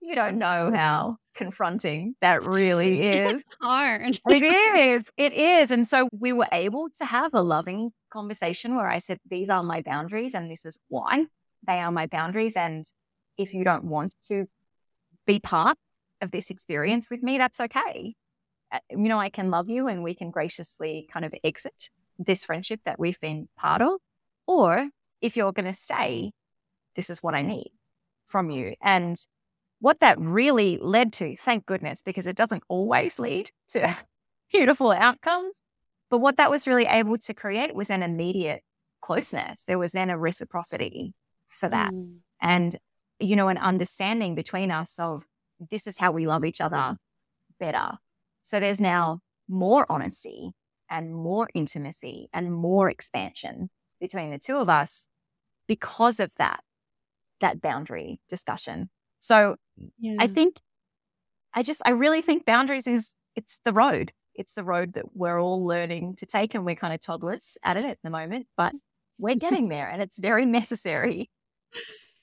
[0.00, 3.32] you don't know how confronting that really is.
[3.32, 4.18] It's hard.
[4.28, 5.10] it is.
[5.16, 5.70] It is.
[5.70, 9.62] And so we were able to have a loving conversation where I said, These are
[9.62, 11.26] my boundaries, and this is why
[11.66, 12.56] they are my boundaries.
[12.56, 12.84] And
[13.36, 14.46] if you don't want to
[15.26, 15.78] be part
[16.20, 18.14] of this experience with me, that's okay.
[18.72, 22.44] Uh, you know, I can love you and we can graciously kind of exit this
[22.44, 24.00] friendship that we've been part of.
[24.46, 24.88] Or
[25.20, 26.32] if you're going to stay,
[26.96, 27.72] this is what I need
[28.26, 28.74] from you.
[28.80, 29.16] And
[29.80, 33.96] what that really led to, thank goodness, because it doesn't always lead to
[34.52, 35.62] beautiful outcomes.
[36.10, 38.62] But what that was really able to create was an immediate
[39.00, 39.64] closeness.
[39.64, 41.14] There was then a reciprocity
[41.48, 41.92] for that.
[41.92, 42.18] Mm.
[42.42, 42.76] And,
[43.18, 45.24] you know, an understanding between us of
[45.70, 46.96] this is how we love each other
[47.58, 47.92] better.
[48.42, 50.52] So there's now more honesty
[50.90, 55.08] and more intimacy and more expansion between the two of us
[55.66, 56.60] because of that,
[57.40, 58.90] that boundary discussion.
[59.20, 59.56] So
[59.98, 60.16] yeah.
[60.18, 60.56] I think
[61.54, 64.12] I just I really think boundaries is it's the road.
[64.34, 67.76] It's the road that we're all learning to take and we're kind of toddlers at
[67.76, 68.72] it at the moment, but
[69.18, 71.30] we're getting there and it's very necessary.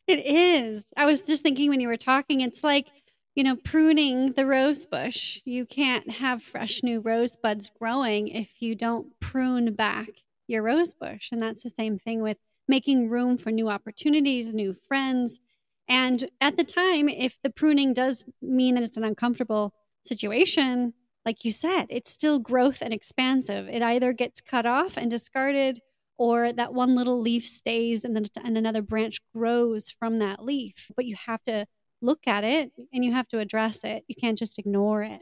[0.07, 0.85] It is.
[0.95, 2.87] I was just thinking when you were talking, it's like,
[3.35, 5.41] you know, pruning the rose bush.
[5.43, 10.07] You can't have fresh new rose buds growing if you don't prune back
[10.47, 11.29] your rose bush.
[11.31, 12.37] And that's the same thing with
[12.67, 15.39] making room for new opportunities, new friends,
[15.87, 19.73] and at the time, if the pruning does mean that it's an uncomfortable
[20.03, 20.93] situation,
[21.25, 23.67] like you said, it's still growth and expansive.
[23.69, 25.79] It either gets cut off and discarded,
[26.17, 30.89] or that one little leaf stays and then and another branch grows from that leaf.
[30.95, 31.65] But you have to
[32.01, 34.03] look at it and you have to address it.
[34.07, 35.21] You can't just ignore it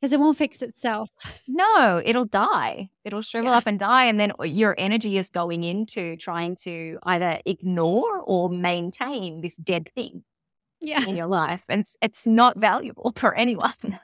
[0.00, 1.10] because it won't fix itself.
[1.52, 2.90] No, it'll die.
[3.04, 3.58] It'll shrivel yeah.
[3.58, 4.04] up and die.
[4.04, 9.56] And then uh, your energy is going into trying to either ignore or maintain this
[9.56, 10.22] dead thing
[10.80, 11.04] yeah.
[11.06, 11.64] in your life.
[11.68, 13.98] And it's, it's not valuable for anyone.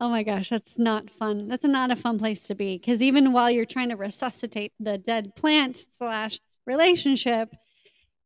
[0.00, 1.46] oh my gosh, that's not fun.
[1.48, 2.76] That's not a fun place to be.
[2.76, 7.54] Because even while you're trying to resuscitate the dead plant slash relationship,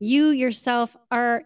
[0.01, 1.45] you yourself are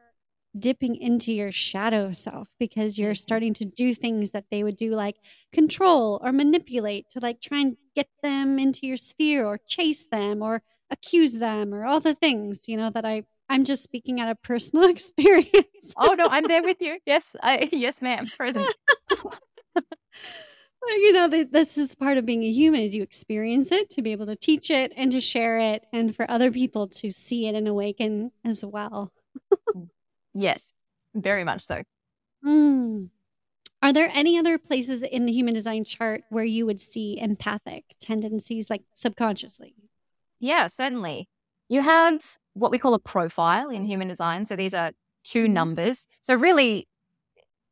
[0.59, 3.17] dipping into your shadow self because you're mm-hmm.
[3.17, 5.17] starting to do things that they would do like
[5.53, 10.43] control or manipulate to like try and get them into your sphere or chase them
[10.43, 14.29] or accuse them or all the things you know that i i'm just speaking out
[14.29, 18.73] of personal experience oh no i'm there with you yes i yes ma'am present
[20.89, 24.13] you know this is part of being a human is you experience it to be
[24.13, 27.55] able to teach it and to share it and for other people to see it
[27.55, 29.13] and awaken as well.
[30.37, 30.75] Yes,
[31.15, 31.83] very much so.
[32.45, 33.09] Mm.
[33.83, 37.85] Are there any other places in the human design chart where you would see empathic
[37.99, 39.75] tendencies, like subconsciously?
[40.39, 41.29] Yeah, certainly.
[41.69, 44.45] You have what we call a profile in human design.
[44.45, 44.93] So these are
[45.25, 45.55] two mm-hmm.
[45.55, 46.07] numbers.
[46.21, 46.87] So, really,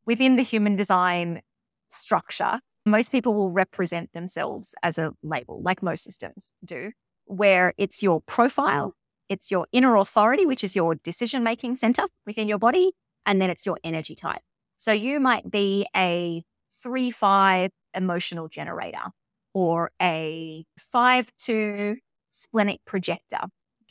[0.06, 1.42] within the human design
[1.88, 6.92] structure, most people will represent themselves as a label, like most systems do,
[7.26, 8.94] where it's your profile
[9.28, 12.92] it's your inner authority, which is your decision making center within your body,
[13.26, 14.42] and then it's your energy type.
[14.76, 16.44] So you might be a
[16.82, 19.12] three five emotional generator
[19.54, 21.96] or a five two
[22.30, 23.38] splenic projector.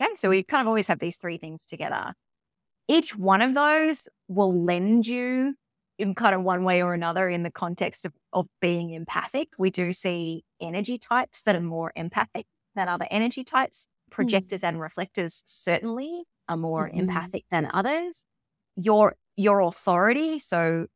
[0.02, 2.14] Okay, so we kind of always have these three things together.
[2.88, 5.56] Each one of those will lend you
[5.98, 9.50] in kind of one way or another in the context of, of being empathic.
[9.58, 13.88] We do see energy types that are more empathic than other energy types.
[14.14, 14.16] Hmm.
[14.16, 14.70] projectors mm.
[14.70, 17.00] and reflectors certainly are more mm-hmm.
[17.00, 18.26] empathic than others.
[18.76, 20.88] Your your authority, so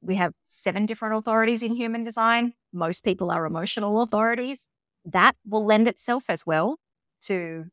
[0.00, 2.54] we have seven different authorities in human design.
[2.72, 4.68] Most people are emotional authorities.
[5.04, 6.78] That will lend itself as well
[7.22, 7.66] to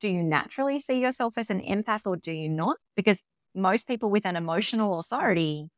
[0.00, 2.78] do you naturally see yourself as an empath or do you not?
[2.96, 3.22] Because
[3.54, 5.68] most people with an emotional authority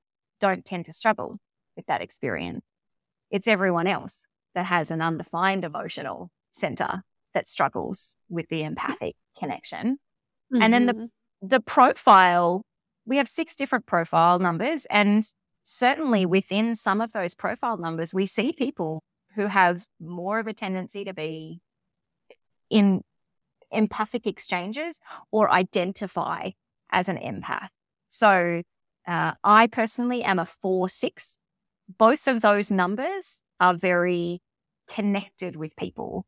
[0.40, 1.36] don't tend to struggle
[1.76, 2.60] with that experience.
[3.30, 7.02] It's everyone else that has an undefined emotional center
[7.34, 9.98] that struggles with the empathic connection.
[10.52, 10.62] Mm-hmm.
[10.62, 11.48] And then the mm-hmm.
[11.48, 12.62] the profile,
[13.06, 15.24] we have six different profile numbers and
[15.62, 19.02] certainly within some of those profile numbers we see people
[19.34, 21.60] who have more of a tendency to be
[22.70, 23.02] in
[23.70, 25.00] empathic exchanges
[25.30, 26.50] or identify
[26.90, 27.68] as an empath.
[28.08, 28.62] So
[29.06, 31.38] uh, I personally am a four six.
[31.98, 34.40] Both of those numbers are very
[34.88, 36.26] connected with people.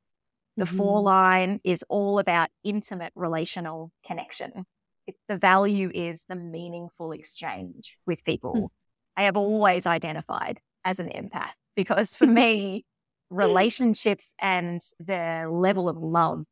[0.62, 0.76] The mm-hmm.
[0.76, 4.64] four line is all about intimate relational connection.
[5.08, 8.54] It, the value is the meaningful exchange with people.
[8.54, 8.68] Mm.
[9.16, 12.84] I have always identified as an empath because for me,
[13.28, 16.46] relationships and the level of love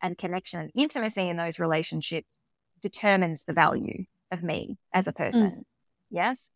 [0.00, 2.40] and connection and intimacy in those relationships
[2.80, 5.16] determines the value of me as a mm.
[5.16, 5.50] person.
[5.50, 5.62] Mm.
[6.08, 6.52] Yes.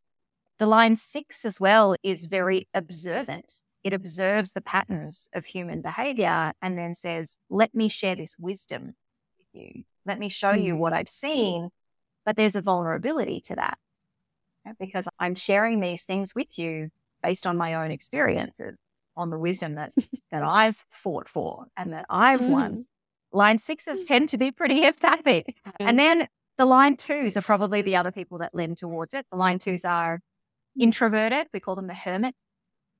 [0.58, 6.52] The line six as well is very observant it observes the patterns of human behavior
[6.60, 8.96] and then says, let me share this wisdom
[9.38, 9.84] with you.
[10.04, 10.78] Let me show you mm.
[10.78, 11.70] what I've seen.
[12.24, 13.78] But there's a vulnerability to that
[14.80, 16.90] because I'm sharing these things with you
[17.22, 18.74] based on my own experiences,
[19.16, 19.92] on the wisdom that,
[20.32, 22.50] that I've fought for and that I've mm.
[22.50, 22.86] won.
[23.32, 25.54] Line sixes tend to be pretty empathic.
[25.78, 26.26] And then
[26.58, 29.26] the line twos are probably the other people that lend towards it.
[29.30, 30.22] The line twos are
[30.76, 31.46] introverted.
[31.54, 32.38] We call them the hermits.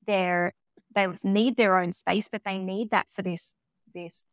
[0.05, 0.53] They're
[0.97, 3.55] they need their own space, but they need that for this,
[3.93, 4.25] this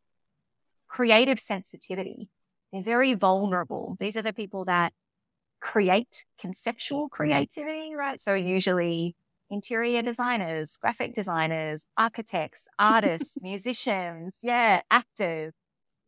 [0.87, 2.27] creative sensitivity.
[2.73, 3.95] They're very vulnerable.
[3.99, 4.91] These are the people that
[5.61, 8.19] create conceptual creativity, right?
[8.19, 9.15] So usually
[9.51, 15.53] interior designers, graphic designers, architects, artists, musicians, yeah, actors.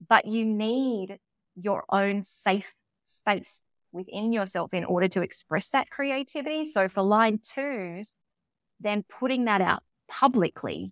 [0.10, 1.20] But you need
[1.56, 6.66] your own safe space within yourself in order to express that creativity.
[6.66, 8.16] So for line twos,
[8.80, 10.92] then putting that out publicly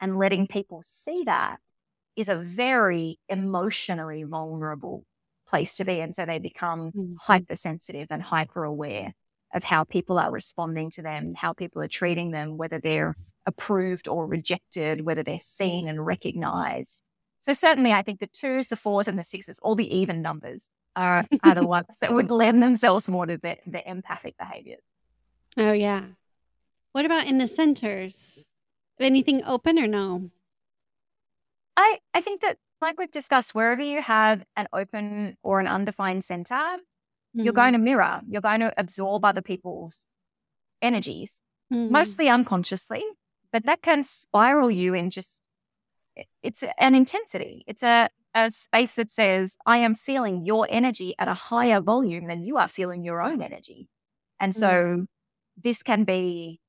[0.00, 1.58] and letting people see that
[2.16, 5.04] is a very emotionally vulnerable
[5.48, 6.00] place to be.
[6.00, 7.14] And so they become mm-hmm.
[7.20, 9.12] hypersensitive and hyper aware
[9.54, 14.08] of how people are responding to them, how people are treating them, whether they're approved
[14.08, 17.02] or rejected, whether they're seen and recognized.
[17.38, 20.70] So certainly I think the twos, the fours and the sixes, all the even numbers
[20.96, 24.82] are, are the ones that would lend themselves more to the, the empathic behaviors.
[25.56, 26.04] Oh yeah.
[26.92, 28.48] What about in the centers?
[29.00, 30.30] Anything open or no?
[31.76, 36.24] I, I think that, like we've discussed, wherever you have an open or an undefined
[36.24, 37.44] center, mm.
[37.44, 40.08] you're going to mirror, you're going to absorb other people's
[40.80, 41.90] energies, mm.
[41.90, 43.04] mostly unconsciously,
[43.52, 45.48] but that can spiral you in just,
[46.42, 47.64] it's an intensity.
[47.66, 52.26] It's a, a space that says, I am feeling your energy at a higher volume
[52.26, 53.88] than you are feeling your own energy.
[54.38, 55.06] And so mm.
[55.62, 56.60] this can be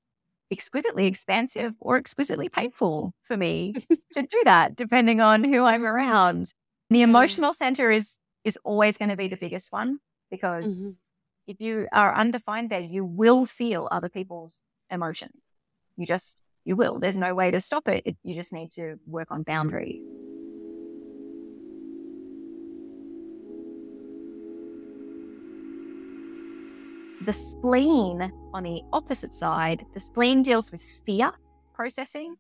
[0.54, 3.74] exquisitely expansive or exquisitely painful for me
[4.14, 6.54] to do that, depending on who I'm around.
[6.90, 10.00] The emotional center is is always going to be the biggest one
[10.30, 10.92] because mm-hmm.
[11.48, 15.42] if you are undefined there, you will feel other people's emotions.
[15.98, 17.00] You just you will.
[17.00, 18.04] There's no way to stop it.
[18.06, 20.02] it you just need to work on boundaries.
[27.26, 31.32] The spleen on the opposite side, the spleen deals with fear
[31.74, 32.36] processing.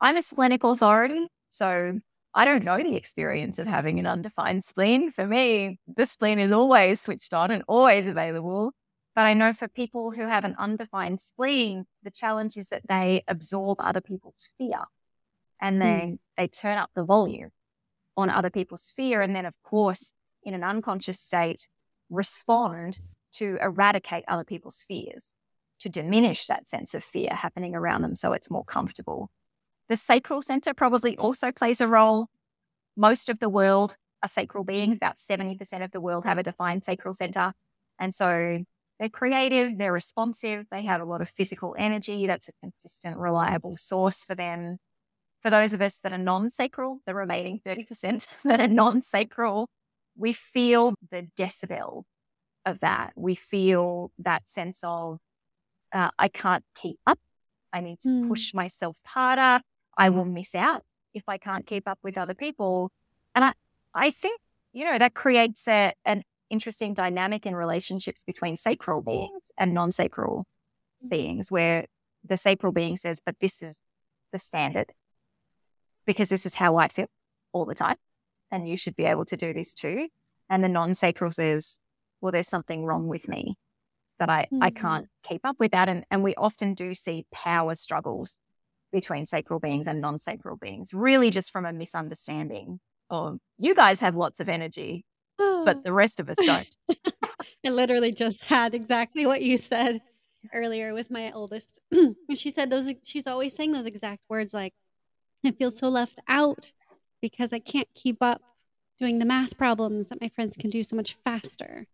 [0.00, 1.98] I'm a splenic authority, so
[2.32, 5.10] I don't know the experience of having an undefined spleen.
[5.10, 8.70] For me, the spleen is always switched on and always available.
[9.16, 13.24] But I know for people who have an undefined spleen, the challenge is that they
[13.26, 14.84] absorb other people's fear
[15.60, 16.18] and then mm.
[16.36, 17.50] they turn up the volume
[18.16, 19.22] on other people's fear.
[19.22, 21.68] And then, of course, in an unconscious state,
[22.10, 23.00] respond
[23.34, 25.34] to eradicate other people's fears,
[25.80, 29.30] to diminish that sense of fear happening around them so it's more comfortable.
[29.88, 32.26] The sacral center probably also plays a role.
[32.96, 34.96] Most of the world are sacral beings.
[34.96, 37.52] About 70% of the world have a defined sacral center.
[37.98, 38.64] And so
[38.98, 42.26] they're creative, they're responsive, they have a lot of physical energy.
[42.26, 44.78] That's a consistent, reliable source for them.
[45.40, 49.68] For those of us that are non sacral, the remaining 30% that are non sacral,
[50.16, 52.02] we feel the decibel
[52.64, 53.12] of that.
[53.16, 55.18] We feel that sense of,
[55.92, 57.18] uh, I can't keep up.
[57.72, 58.28] I need to mm.
[58.28, 59.62] push myself harder.
[59.96, 60.84] I will miss out
[61.14, 62.90] if I can't keep up with other people.
[63.34, 63.52] And I,
[63.94, 64.40] I think,
[64.72, 69.92] you know, that creates a, an interesting dynamic in relationships between sacral beings and non
[69.92, 70.46] sacral
[71.06, 71.86] beings, where
[72.24, 73.82] the sacral being says, but this is
[74.32, 74.92] the standard
[76.06, 77.08] because this is how I feel
[77.52, 77.96] all the time.
[78.50, 80.08] And you should be able to do this too.
[80.48, 81.80] And the non sacral says,
[82.20, 83.56] well, there's something wrong with me
[84.18, 84.62] that I, mm-hmm.
[84.62, 85.88] I can't keep up with that.
[85.88, 88.40] And, and we often do see power struggles
[88.92, 94.00] between sacral beings and non sacral beings, really just from a misunderstanding of you guys
[94.00, 95.04] have lots of energy,
[95.38, 96.76] but the rest of us don't.
[97.66, 100.00] I literally just had exactly what you said
[100.54, 101.80] earlier with my oldest.
[102.34, 104.74] she said those, she's always saying those exact words like,
[105.44, 106.72] I feel so left out
[107.20, 108.42] because I can't keep up
[108.98, 111.86] doing the math problems that my friends can do so much faster.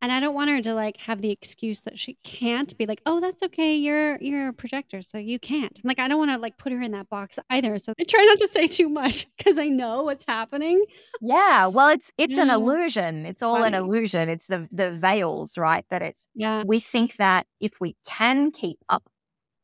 [0.00, 3.02] And I don't want her to like have the excuse that she can't be like,
[3.04, 3.74] oh, that's okay.
[3.74, 5.76] You're you're a projector, so you can't.
[5.82, 7.76] I'm like, I don't want to like put her in that box either.
[7.78, 10.84] So I try not to say too much because I know what's happening.
[11.20, 11.66] Yeah.
[11.66, 12.42] Well, it's it's yeah.
[12.42, 13.26] an illusion.
[13.26, 13.76] It's all Funny.
[13.76, 14.28] an illusion.
[14.28, 15.84] It's the the veils, right?
[15.90, 16.62] That it's yeah.
[16.64, 19.08] We think that if we can keep up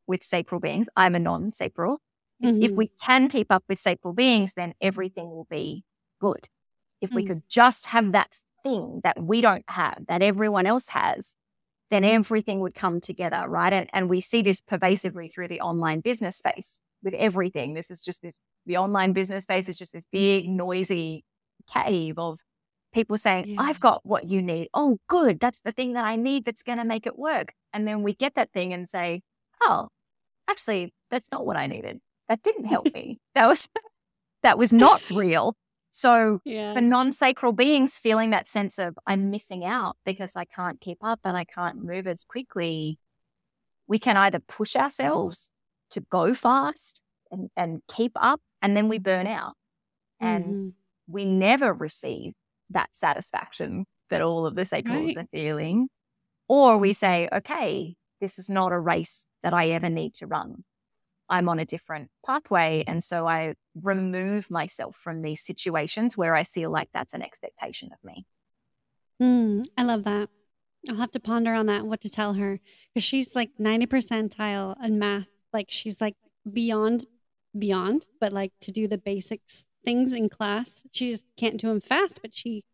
[0.09, 2.01] with sacral beings, I'm a non-sacral.
[2.43, 2.63] Mm-hmm.
[2.63, 5.85] If we can keep up with sacral beings, then everything will be
[6.21, 6.49] good.
[7.01, 7.17] If mm-hmm.
[7.17, 7.29] we mm.
[7.29, 11.37] could just have that thing that we don't have, that everyone else has,
[11.91, 12.17] then mm-hmm.
[12.17, 13.73] everything would come together, right?
[13.73, 17.75] And, and we see this pervasively through the online business space with everything.
[17.75, 21.25] This is just this, the online business space is just this big, noisy
[21.73, 22.41] cave of
[22.93, 23.61] people saying, yeah.
[23.61, 24.69] I've got what you need.
[24.73, 25.39] Oh, good.
[25.41, 27.53] That's the thing that I need that's going to make it work.
[27.73, 29.23] And then we get that thing and say,
[29.63, 29.89] oh,
[30.49, 32.01] actually, that's not what I needed.
[32.29, 33.19] That didn't help me.
[33.35, 33.69] That was,
[34.43, 35.55] that was not real.
[35.97, 36.75] So yeah.
[36.75, 40.99] for non sacral beings, feeling that sense of I'm missing out because I can't keep
[41.05, 42.99] up and I can't move as quickly,
[43.87, 45.53] we can either push ourselves
[45.91, 49.55] to go fast and, and keep up, and then we burn out.
[50.19, 50.69] And mm-hmm.
[51.07, 52.33] we never receive
[52.71, 55.19] that satisfaction that all of the sacrals right.
[55.19, 55.91] are feeling.
[56.49, 60.65] Or we say, okay, this is not a race that I ever need to run.
[61.29, 62.85] I'm on a different pathway.
[62.87, 67.91] And so I remove myself from these situations where I feel like that's an expectation
[67.93, 68.27] of me.
[69.23, 70.29] Mm, I love that.
[70.89, 72.61] I'll have to ponder on that, what to tell her.
[72.93, 75.29] Because she's like 90 percentile in math.
[75.53, 76.17] Like she's like
[76.51, 77.07] beyond,
[77.59, 81.81] beyond, but like to do the basics things in class, she just can't do them
[81.81, 82.65] fast, but she,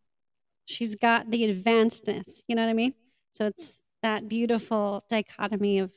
[0.65, 2.43] she's got the advancedness.
[2.47, 2.95] You know what I mean?
[3.33, 5.93] So it's that beautiful dichotomy of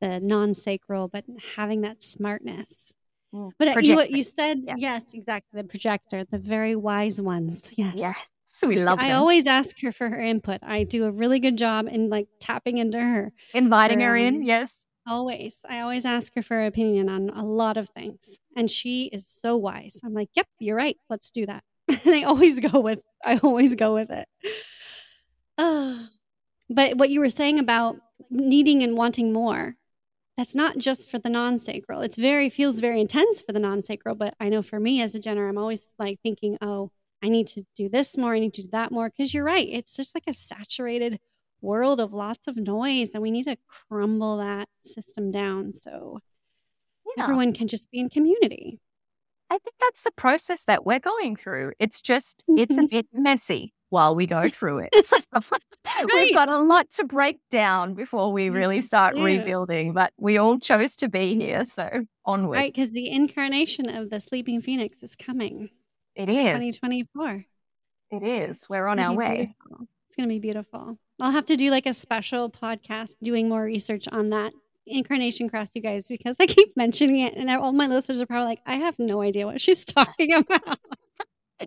[0.00, 1.24] the non-sacral, but
[1.56, 2.94] having that smartness.
[3.34, 4.74] Mm, but uh, you, what you said, yeah.
[4.76, 5.60] yes, exactly.
[5.62, 7.72] The projector, the very wise ones.
[7.76, 7.94] Yes.
[7.96, 8.30] Yes.
[8.64, 9.20] We love I them.
[9.20, 10.58] always ask her for her input.
[10.62, 13.32] I do a really good job in like tapping into her.
[13.54, 14.86] Inviting her, her in, yes.
[15.06, 15.60] Always.
[15.68, 18.40] I always ask her for her opinion on a lot of things.
[18.56, 20.00] And she is so wise.
[20.04, 20.96] I'm like, yep, you're right.
[21.08, 21.62] Let's do that.
[21.88, 24.26] and I always go with I always go with it.
[26.70, 27.96] but what you were saying about
[28.30, 29.76] needing and wanting more,
[30.40, 32.00] that's not just for the non-sacral.
[32.00, 35.20] It's very feels very intense for the non-sacral, but I know for me as a
[35.20, 38.62] Jenner, I'm always like thinking, oh, I need to do this more, I need to
[38.62, 39.10] do that more.
[39.10, 39.68] Cause you're right.
[39.70, 41.20] It's just like a saturated
[41.60, 46.20] world of lots of noise and we need to crumble that system down so
[47.14, 47.24] yeah.
[47.24, 48.80] everyone can just be in community.
[49.50, 51.72] I think that's the process that we're going through.
[51.78, 52.86] It's just, it's a mm-hmm.
[52.86, 54.94] bit messy while we go through it.
[55.34, 56.06] right.
[56.06, 59.24] We've got a lot to break down before we mm, really start yeah.
[59.24, 61.64] rebuilding, but we all chose to be here.
[61.64, 62.56] So onward.
[62.56, 62.74] Right.
[62.74, 65.70] Because the incarnation of the sleeping phoenix is coming.
[66.14, 66.76] It is.
[66.78, 67.44] 2024.
[68.10, 68.56] It is.
[68.56, 69.54] It's We're on our way.
[69.68, 69.86] Beautiful.
[70.08, 70.98] It's going to be beautiful.
[71.20, 74.52] I'll have to do like a special podcast doing more research on that
[74.86, 78.46] incarnation cross, you guys, because I keep mentioning it, and all my listeners are probably
[78.46, 80.78] like, I have no idea what she's talking about.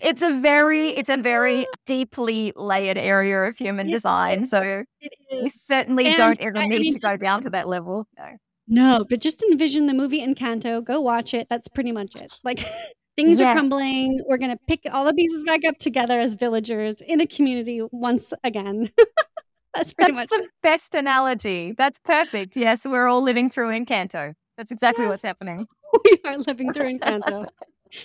[0.02, 1.72] It's a very, it's a very ah.
[1.86, 4.46] deeply layered area of human design.
[4.46, 4.84] So
[5.32, 8.08] we certainly and don't ever I need mean, to go down to that level.
[8.18, 8.38] No.
[8.68, 10.84] No, but just envision the movie Encanto.
[10.84, 11.48] Go watch it.
[11.50, 12.34] That's pretty much it.
[12.44, 12.60] Like
[13.16, 13.42] things yes.
[13.42, 14.20] are crumbling.
[14.28, 18.34] We're gonna pick all the pieces back up together as villagers in a community once
[18.44, 18.90] again.
[19.74, 20.52] That's pretty That's much the it.
[20.62, 21.74] best analogy.
[21.78, 22.56] That's perfect.
[22.56, 24.34] Yes, we're all living through Encanto.
[24.58, 25.10] That's exactly yes.
[25.12, 25.68] what's happening.
[26.06, 27.46] We are living through Encanto.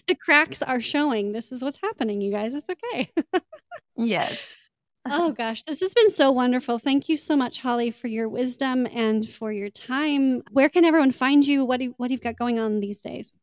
[0.07, 1.33] The cracks are showing.
[1.33, 2.55] This is what's happening, you guys.
[2.55, 3.11] It's okay.
[3.97, 4.55] yes.
[5.07, 6.79] oh gosh, this has been so wonderful.
[6.79, 10.43] Thank you so much, Holly, for your wisdom and for your time.
[10.53, 11.65] Where can everyone find you?
[11.65, 13.37] What do, what you've got going on these days?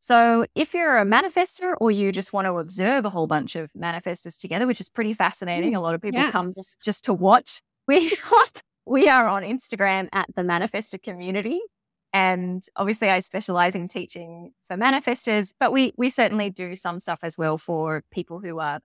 [0.00, 3.72] So, if you're a manifester or you just want to observe a whole bunch of
[3.72, 6.30] manifestors together, which is pretty fascinating, mm, a lot of people yeah.
[6.30, 7.60] come just, just to watch.
[7.86, 8.10] We,
[8.86, 11.60] we are on Instagram at the Manifestor Community.
[12.14, 17.18] And obviously, I specialize in teaching for manifestors, but we, we certainly do some stuff
[17.24, 18.78] as well for people who are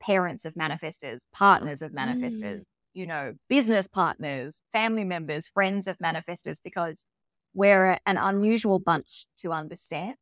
[0.00, 2.64] parents of manifestors, partners of manifestors, mm.
[2.92, 7.06] you know, business partners, family members, friends of manifestors, because
[7.54, 10.16] we're an unusual bunch to understand.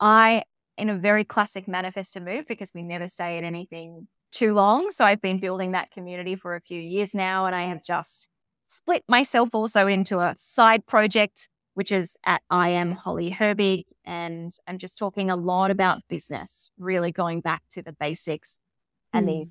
[0.00, 0.42] I,
[0.76, 4.90] in a very classic manifestor move, because we never stay at anything too long.
[4.90, 8.28] So I've been building that community for a few years now, and I have just
[8.66, 13.84] split myself also into a side project, which is at I am Holly Herbig.
[14.04, 18.60] And I'm just talking a lot about business, really going back to the basics
[19.14, 19.18] mm.
[19.18, 19.50] and the hmm.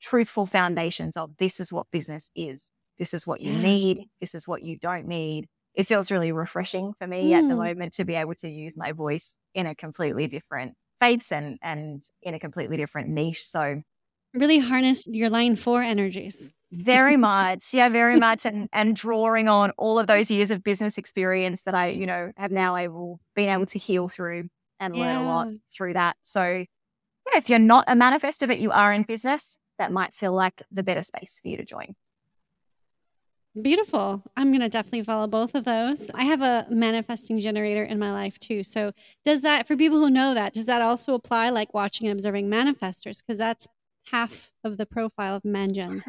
[0.00, 2.72] truthful foundations of this is what business is.
[2.98, 4.08] This is what you need.
[4.20, 7.38] This is what you don't need it feels really refreshing for me mm.
[7.38, 7.62] at the hmm.
[7.62, 12.02] moment to be able to use my voice in a completely different space and and
[12.22, 13.42] in a completely different niche.
[13.42, 13.82] So
[14.34, 16.52] really harness your line four energies.
[16.72, 17.72] Very much.
[17.72, 18.44] Yeah, very much.
[18.44, 22.32] And and drawing on all of those years of business experience that I, you know,
[22.36, 24.48] have now able been able to heal through
[24.80, 25.04] and yeah.
[25.04, 26.16] learn a lot through that.
[26.22, 30.32] So yeah, if you're not a manifester but you are in business, that might feel
[30.32, 31.94] like the better space for you to join.
[33.60, 34.22] Beautiful.
[34.34, 36.10] I'm going to definitely follow both of those.
[36.14, 38.62] I have a manifesting generator in my life too.
[38.62, 38.92] So,
[39.24, 42.48] does that, for people who know that, does that also apply like watching and observing
[42.48, 43.22] manifestors?
[43.22, 43.68] Because that's
[44.10, 46.02] half of the profile of mangens.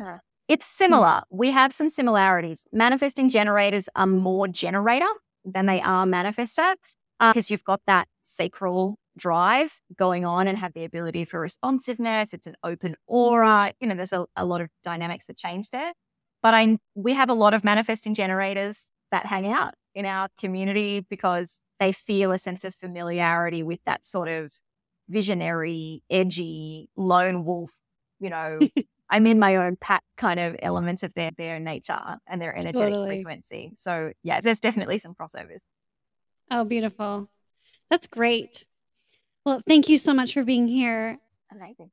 [0.48, 1.22] It's similar.
[1.30, 2.66] We have some similarities.
[2.72, 5.08] Manifesting generators are more generator
[5.46, 6.76] than they are manifester
[7.20, 12.34] because uh, you've got that sacral drive going on and have the ability for responsiveness.
[12.34, 13.74] It's an open aura.
[13.80, 15.94] You know, there's a, a lot of dynamics that change there.
[16.42, 21.00] But I we have a lot of manifesting generators that hang out in our community
[21.00, 24.52] because they feel a sense of familiarity with that sort of
[25.08, 27.80] visionary, edgy, lone wolf,
[28.20, 28.60] you know,
[29.10, 32.74] I'm in my own pat kind of element of their their nature and their energetic
[32.74, 33.08] totally.
[33.08, 33.74] frequency.
[33.76, 35.60] So yeah, there's definitely some crossovers.
[36.50, 37.30] Oh, beautiful.
[37.90, 38.66] That's great.
[39.46, 41.20] Well, thank you so much for being here.
[41.52, 41.92] Amazing.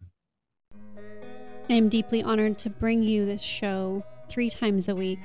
[1.68, 5.18] I am deeply honored to bring you this show three times a week,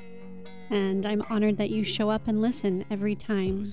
[0.69, 3.65] and I'm honored that you show up and listen every time.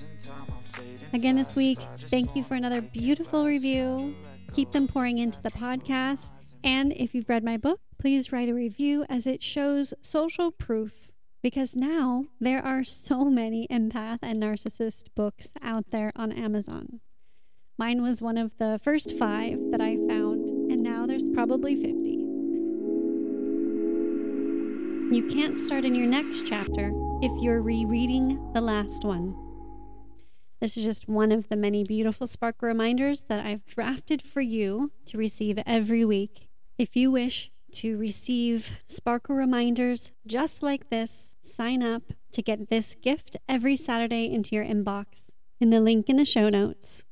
[1.13, 4.15] Again, this week, thank you for another beautiful review.
[4.55, 6.33] Keep them pouring into the podcast.
[6.65, 11.13] And if you've read my book, please write a review as it shows social proof
[11.41, 16.99] because now there are so many empath and narcissist books out there on Amazon.
[17.79, 22.11] Mine was one of the first five that I found, and now there's probably 50.
[25.15, 26.91] You can't start in your next chapter
[27.23, 29.37] if you're rereading the last one.
[30.61, 34.91] This is just one of the many beautiful spark reminders that I've drafted for you
[35.07, 36.49] to receive every week.
[36.79, 42.03] If you wish to receive Sparkle reminders just like this, sign up
[42.33, 46.49] to get this gift every Saturday into your inbox in the link in the show
[46.49, 47.05] notes.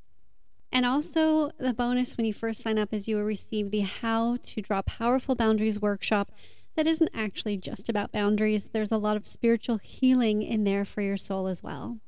[0.73, 4.37] And also, the bonus when you first sign up is you will receive the How
[4.43, 6.31] to Draw Powerful Boundaries workshop
[6.77, 8.69] that isn't actually just about boundaries.
[8.73, 11.99] There's a lot of spiritual healing in there for your soul as well.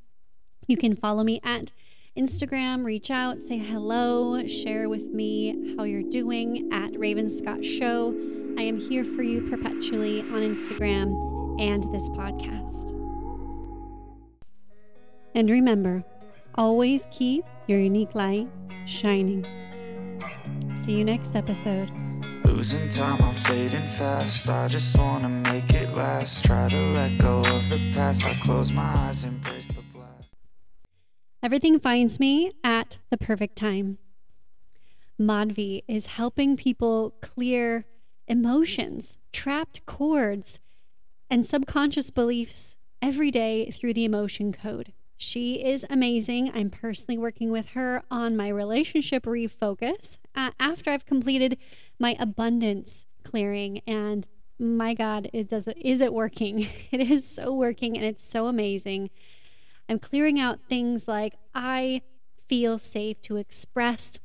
[0.69, 1.73] You can follow me at
[2.17, 8.15] Instagram, reach out, say hello, share with me how you're doing at Raven Scott Show.
[8.59, 12.91] I am here for you perpetually on Instagram and this podcast.
[15.35, 16.05] And remember,
[16.57, 18.49] always keep your unique light
[18.85, 19.47] shining.
[20.75, 21.91] See you next episode.
[22.45, 24.49] Losing time, I'm fading fast.
[24.51, 26.45] I just wanna make it last.
[26.45, 28.25] Try to let go of the past.
[28.25, 30.29] I close my eyes, embrace the blast.
[31.43, 33.99] Everything finds me at the perfect time.
[35.21, 37.87] Madhvi is helping people clear
[38.27, 40.61] emotions, trapped cords,
[41.31, 44.93] and subconscious beliefs every day through the emotion code.
[45.17, 46.51] She is amazing.
[46.53, 51.59] I'm personally working with her on my relationship refocus uh, after I've completed
[51.99, 53.81] my abundance clearing.
[53.87, 54.27] And
[54.59, 56.67] my God, it does it is it working?
[56.91, 59.11] It is so working and it's so amazing.
[59.89, 62.03] I'm clearing out things like I
[62.37, 64.19] feel safe to express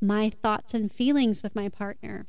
[0.00, 2.26] my thoughts and feelings with my partner.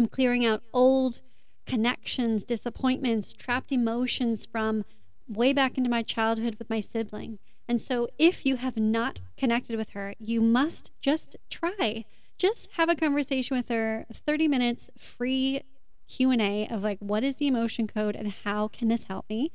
[0.00, 1.20] I'm clearing out old
[1.66, 4.86] connections, disappointments, trapped emotions from
[5.28, 7.38] way back into my childhood with my sibling.
[7.68, 12.06] And so if you have not connected with her, you must just try.
[12.38, 15.60] Just have a conversation with her, 30 minutes free
[16.08, 19.52] Q&A of like what is the emotion code and how can this help me?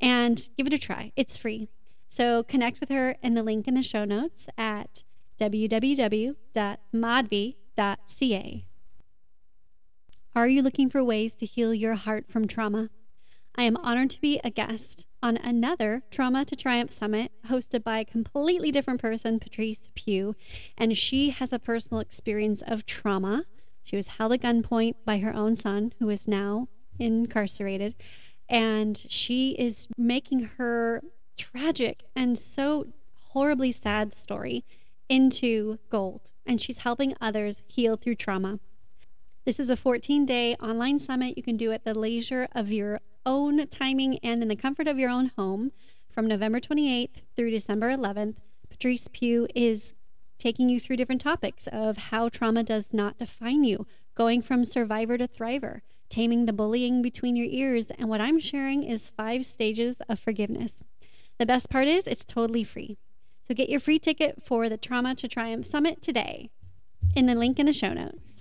[0.00, 1.10] And give it a try.
[1.16, 1.68] It's free.
[2.08, 5.02] So connect with her in the link in the show notes at
[5.40, 6.36] www.madhvi.ca.
[10.32, 12.90] Are you looking for ways to heal your heart from trauma?
[13.56, 17.98] I am honored to be a guest on another Trauma to Triumph Summit hosted by
[17.98, 20.36] a completely different person, Patrice Pugh.
[20.78, 23.46] And she has a personal experience of trauma.
[23.82, 27.96] She was held at gunpoint by her own son, who is now incarcerated.
[28.48, 31.02] And she is making her
[31.36, 32.86] tragic and so
[33.30, 34.64] horribly sad story
[35.08, 36.30] into gold.
[36.46, 38.60] And she's helping others heal through trauma.
[39.46, 43.00] This is a 14 day online summit you can do at the leisure of your
[43.24, 45.72] own timing and in the comfort of your own home
[46.10, 48.34] from November 28th through December 11th.
[48.68, 49.94] Patrice Pugh is
[50.36, 55.16] taking you through different topics of how trauma does not define you, going from survivor
[55.16, 55.80] to thriver,
[56.10, 60.82] taming the bullying between your ears, and what I'm sharing is five stages of forgiveness.
[61.38, 62.98] The best part is it's totally free.
[63.48, 66.50] So get your free ticket for the Trauma to Triumph Summit today
[67.16, 68.39] in the link in the show notes.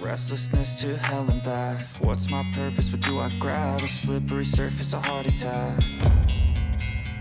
[0.00, 1.84] Restlessness to hell and back.
[2.00, 2.90] What's my purpose?
[2.90, 3.82] What do I grab?
[3.82, 5.82] A slippery surface, a heart attack.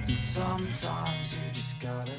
[0.08, 2.12] And sometimes you just gotta.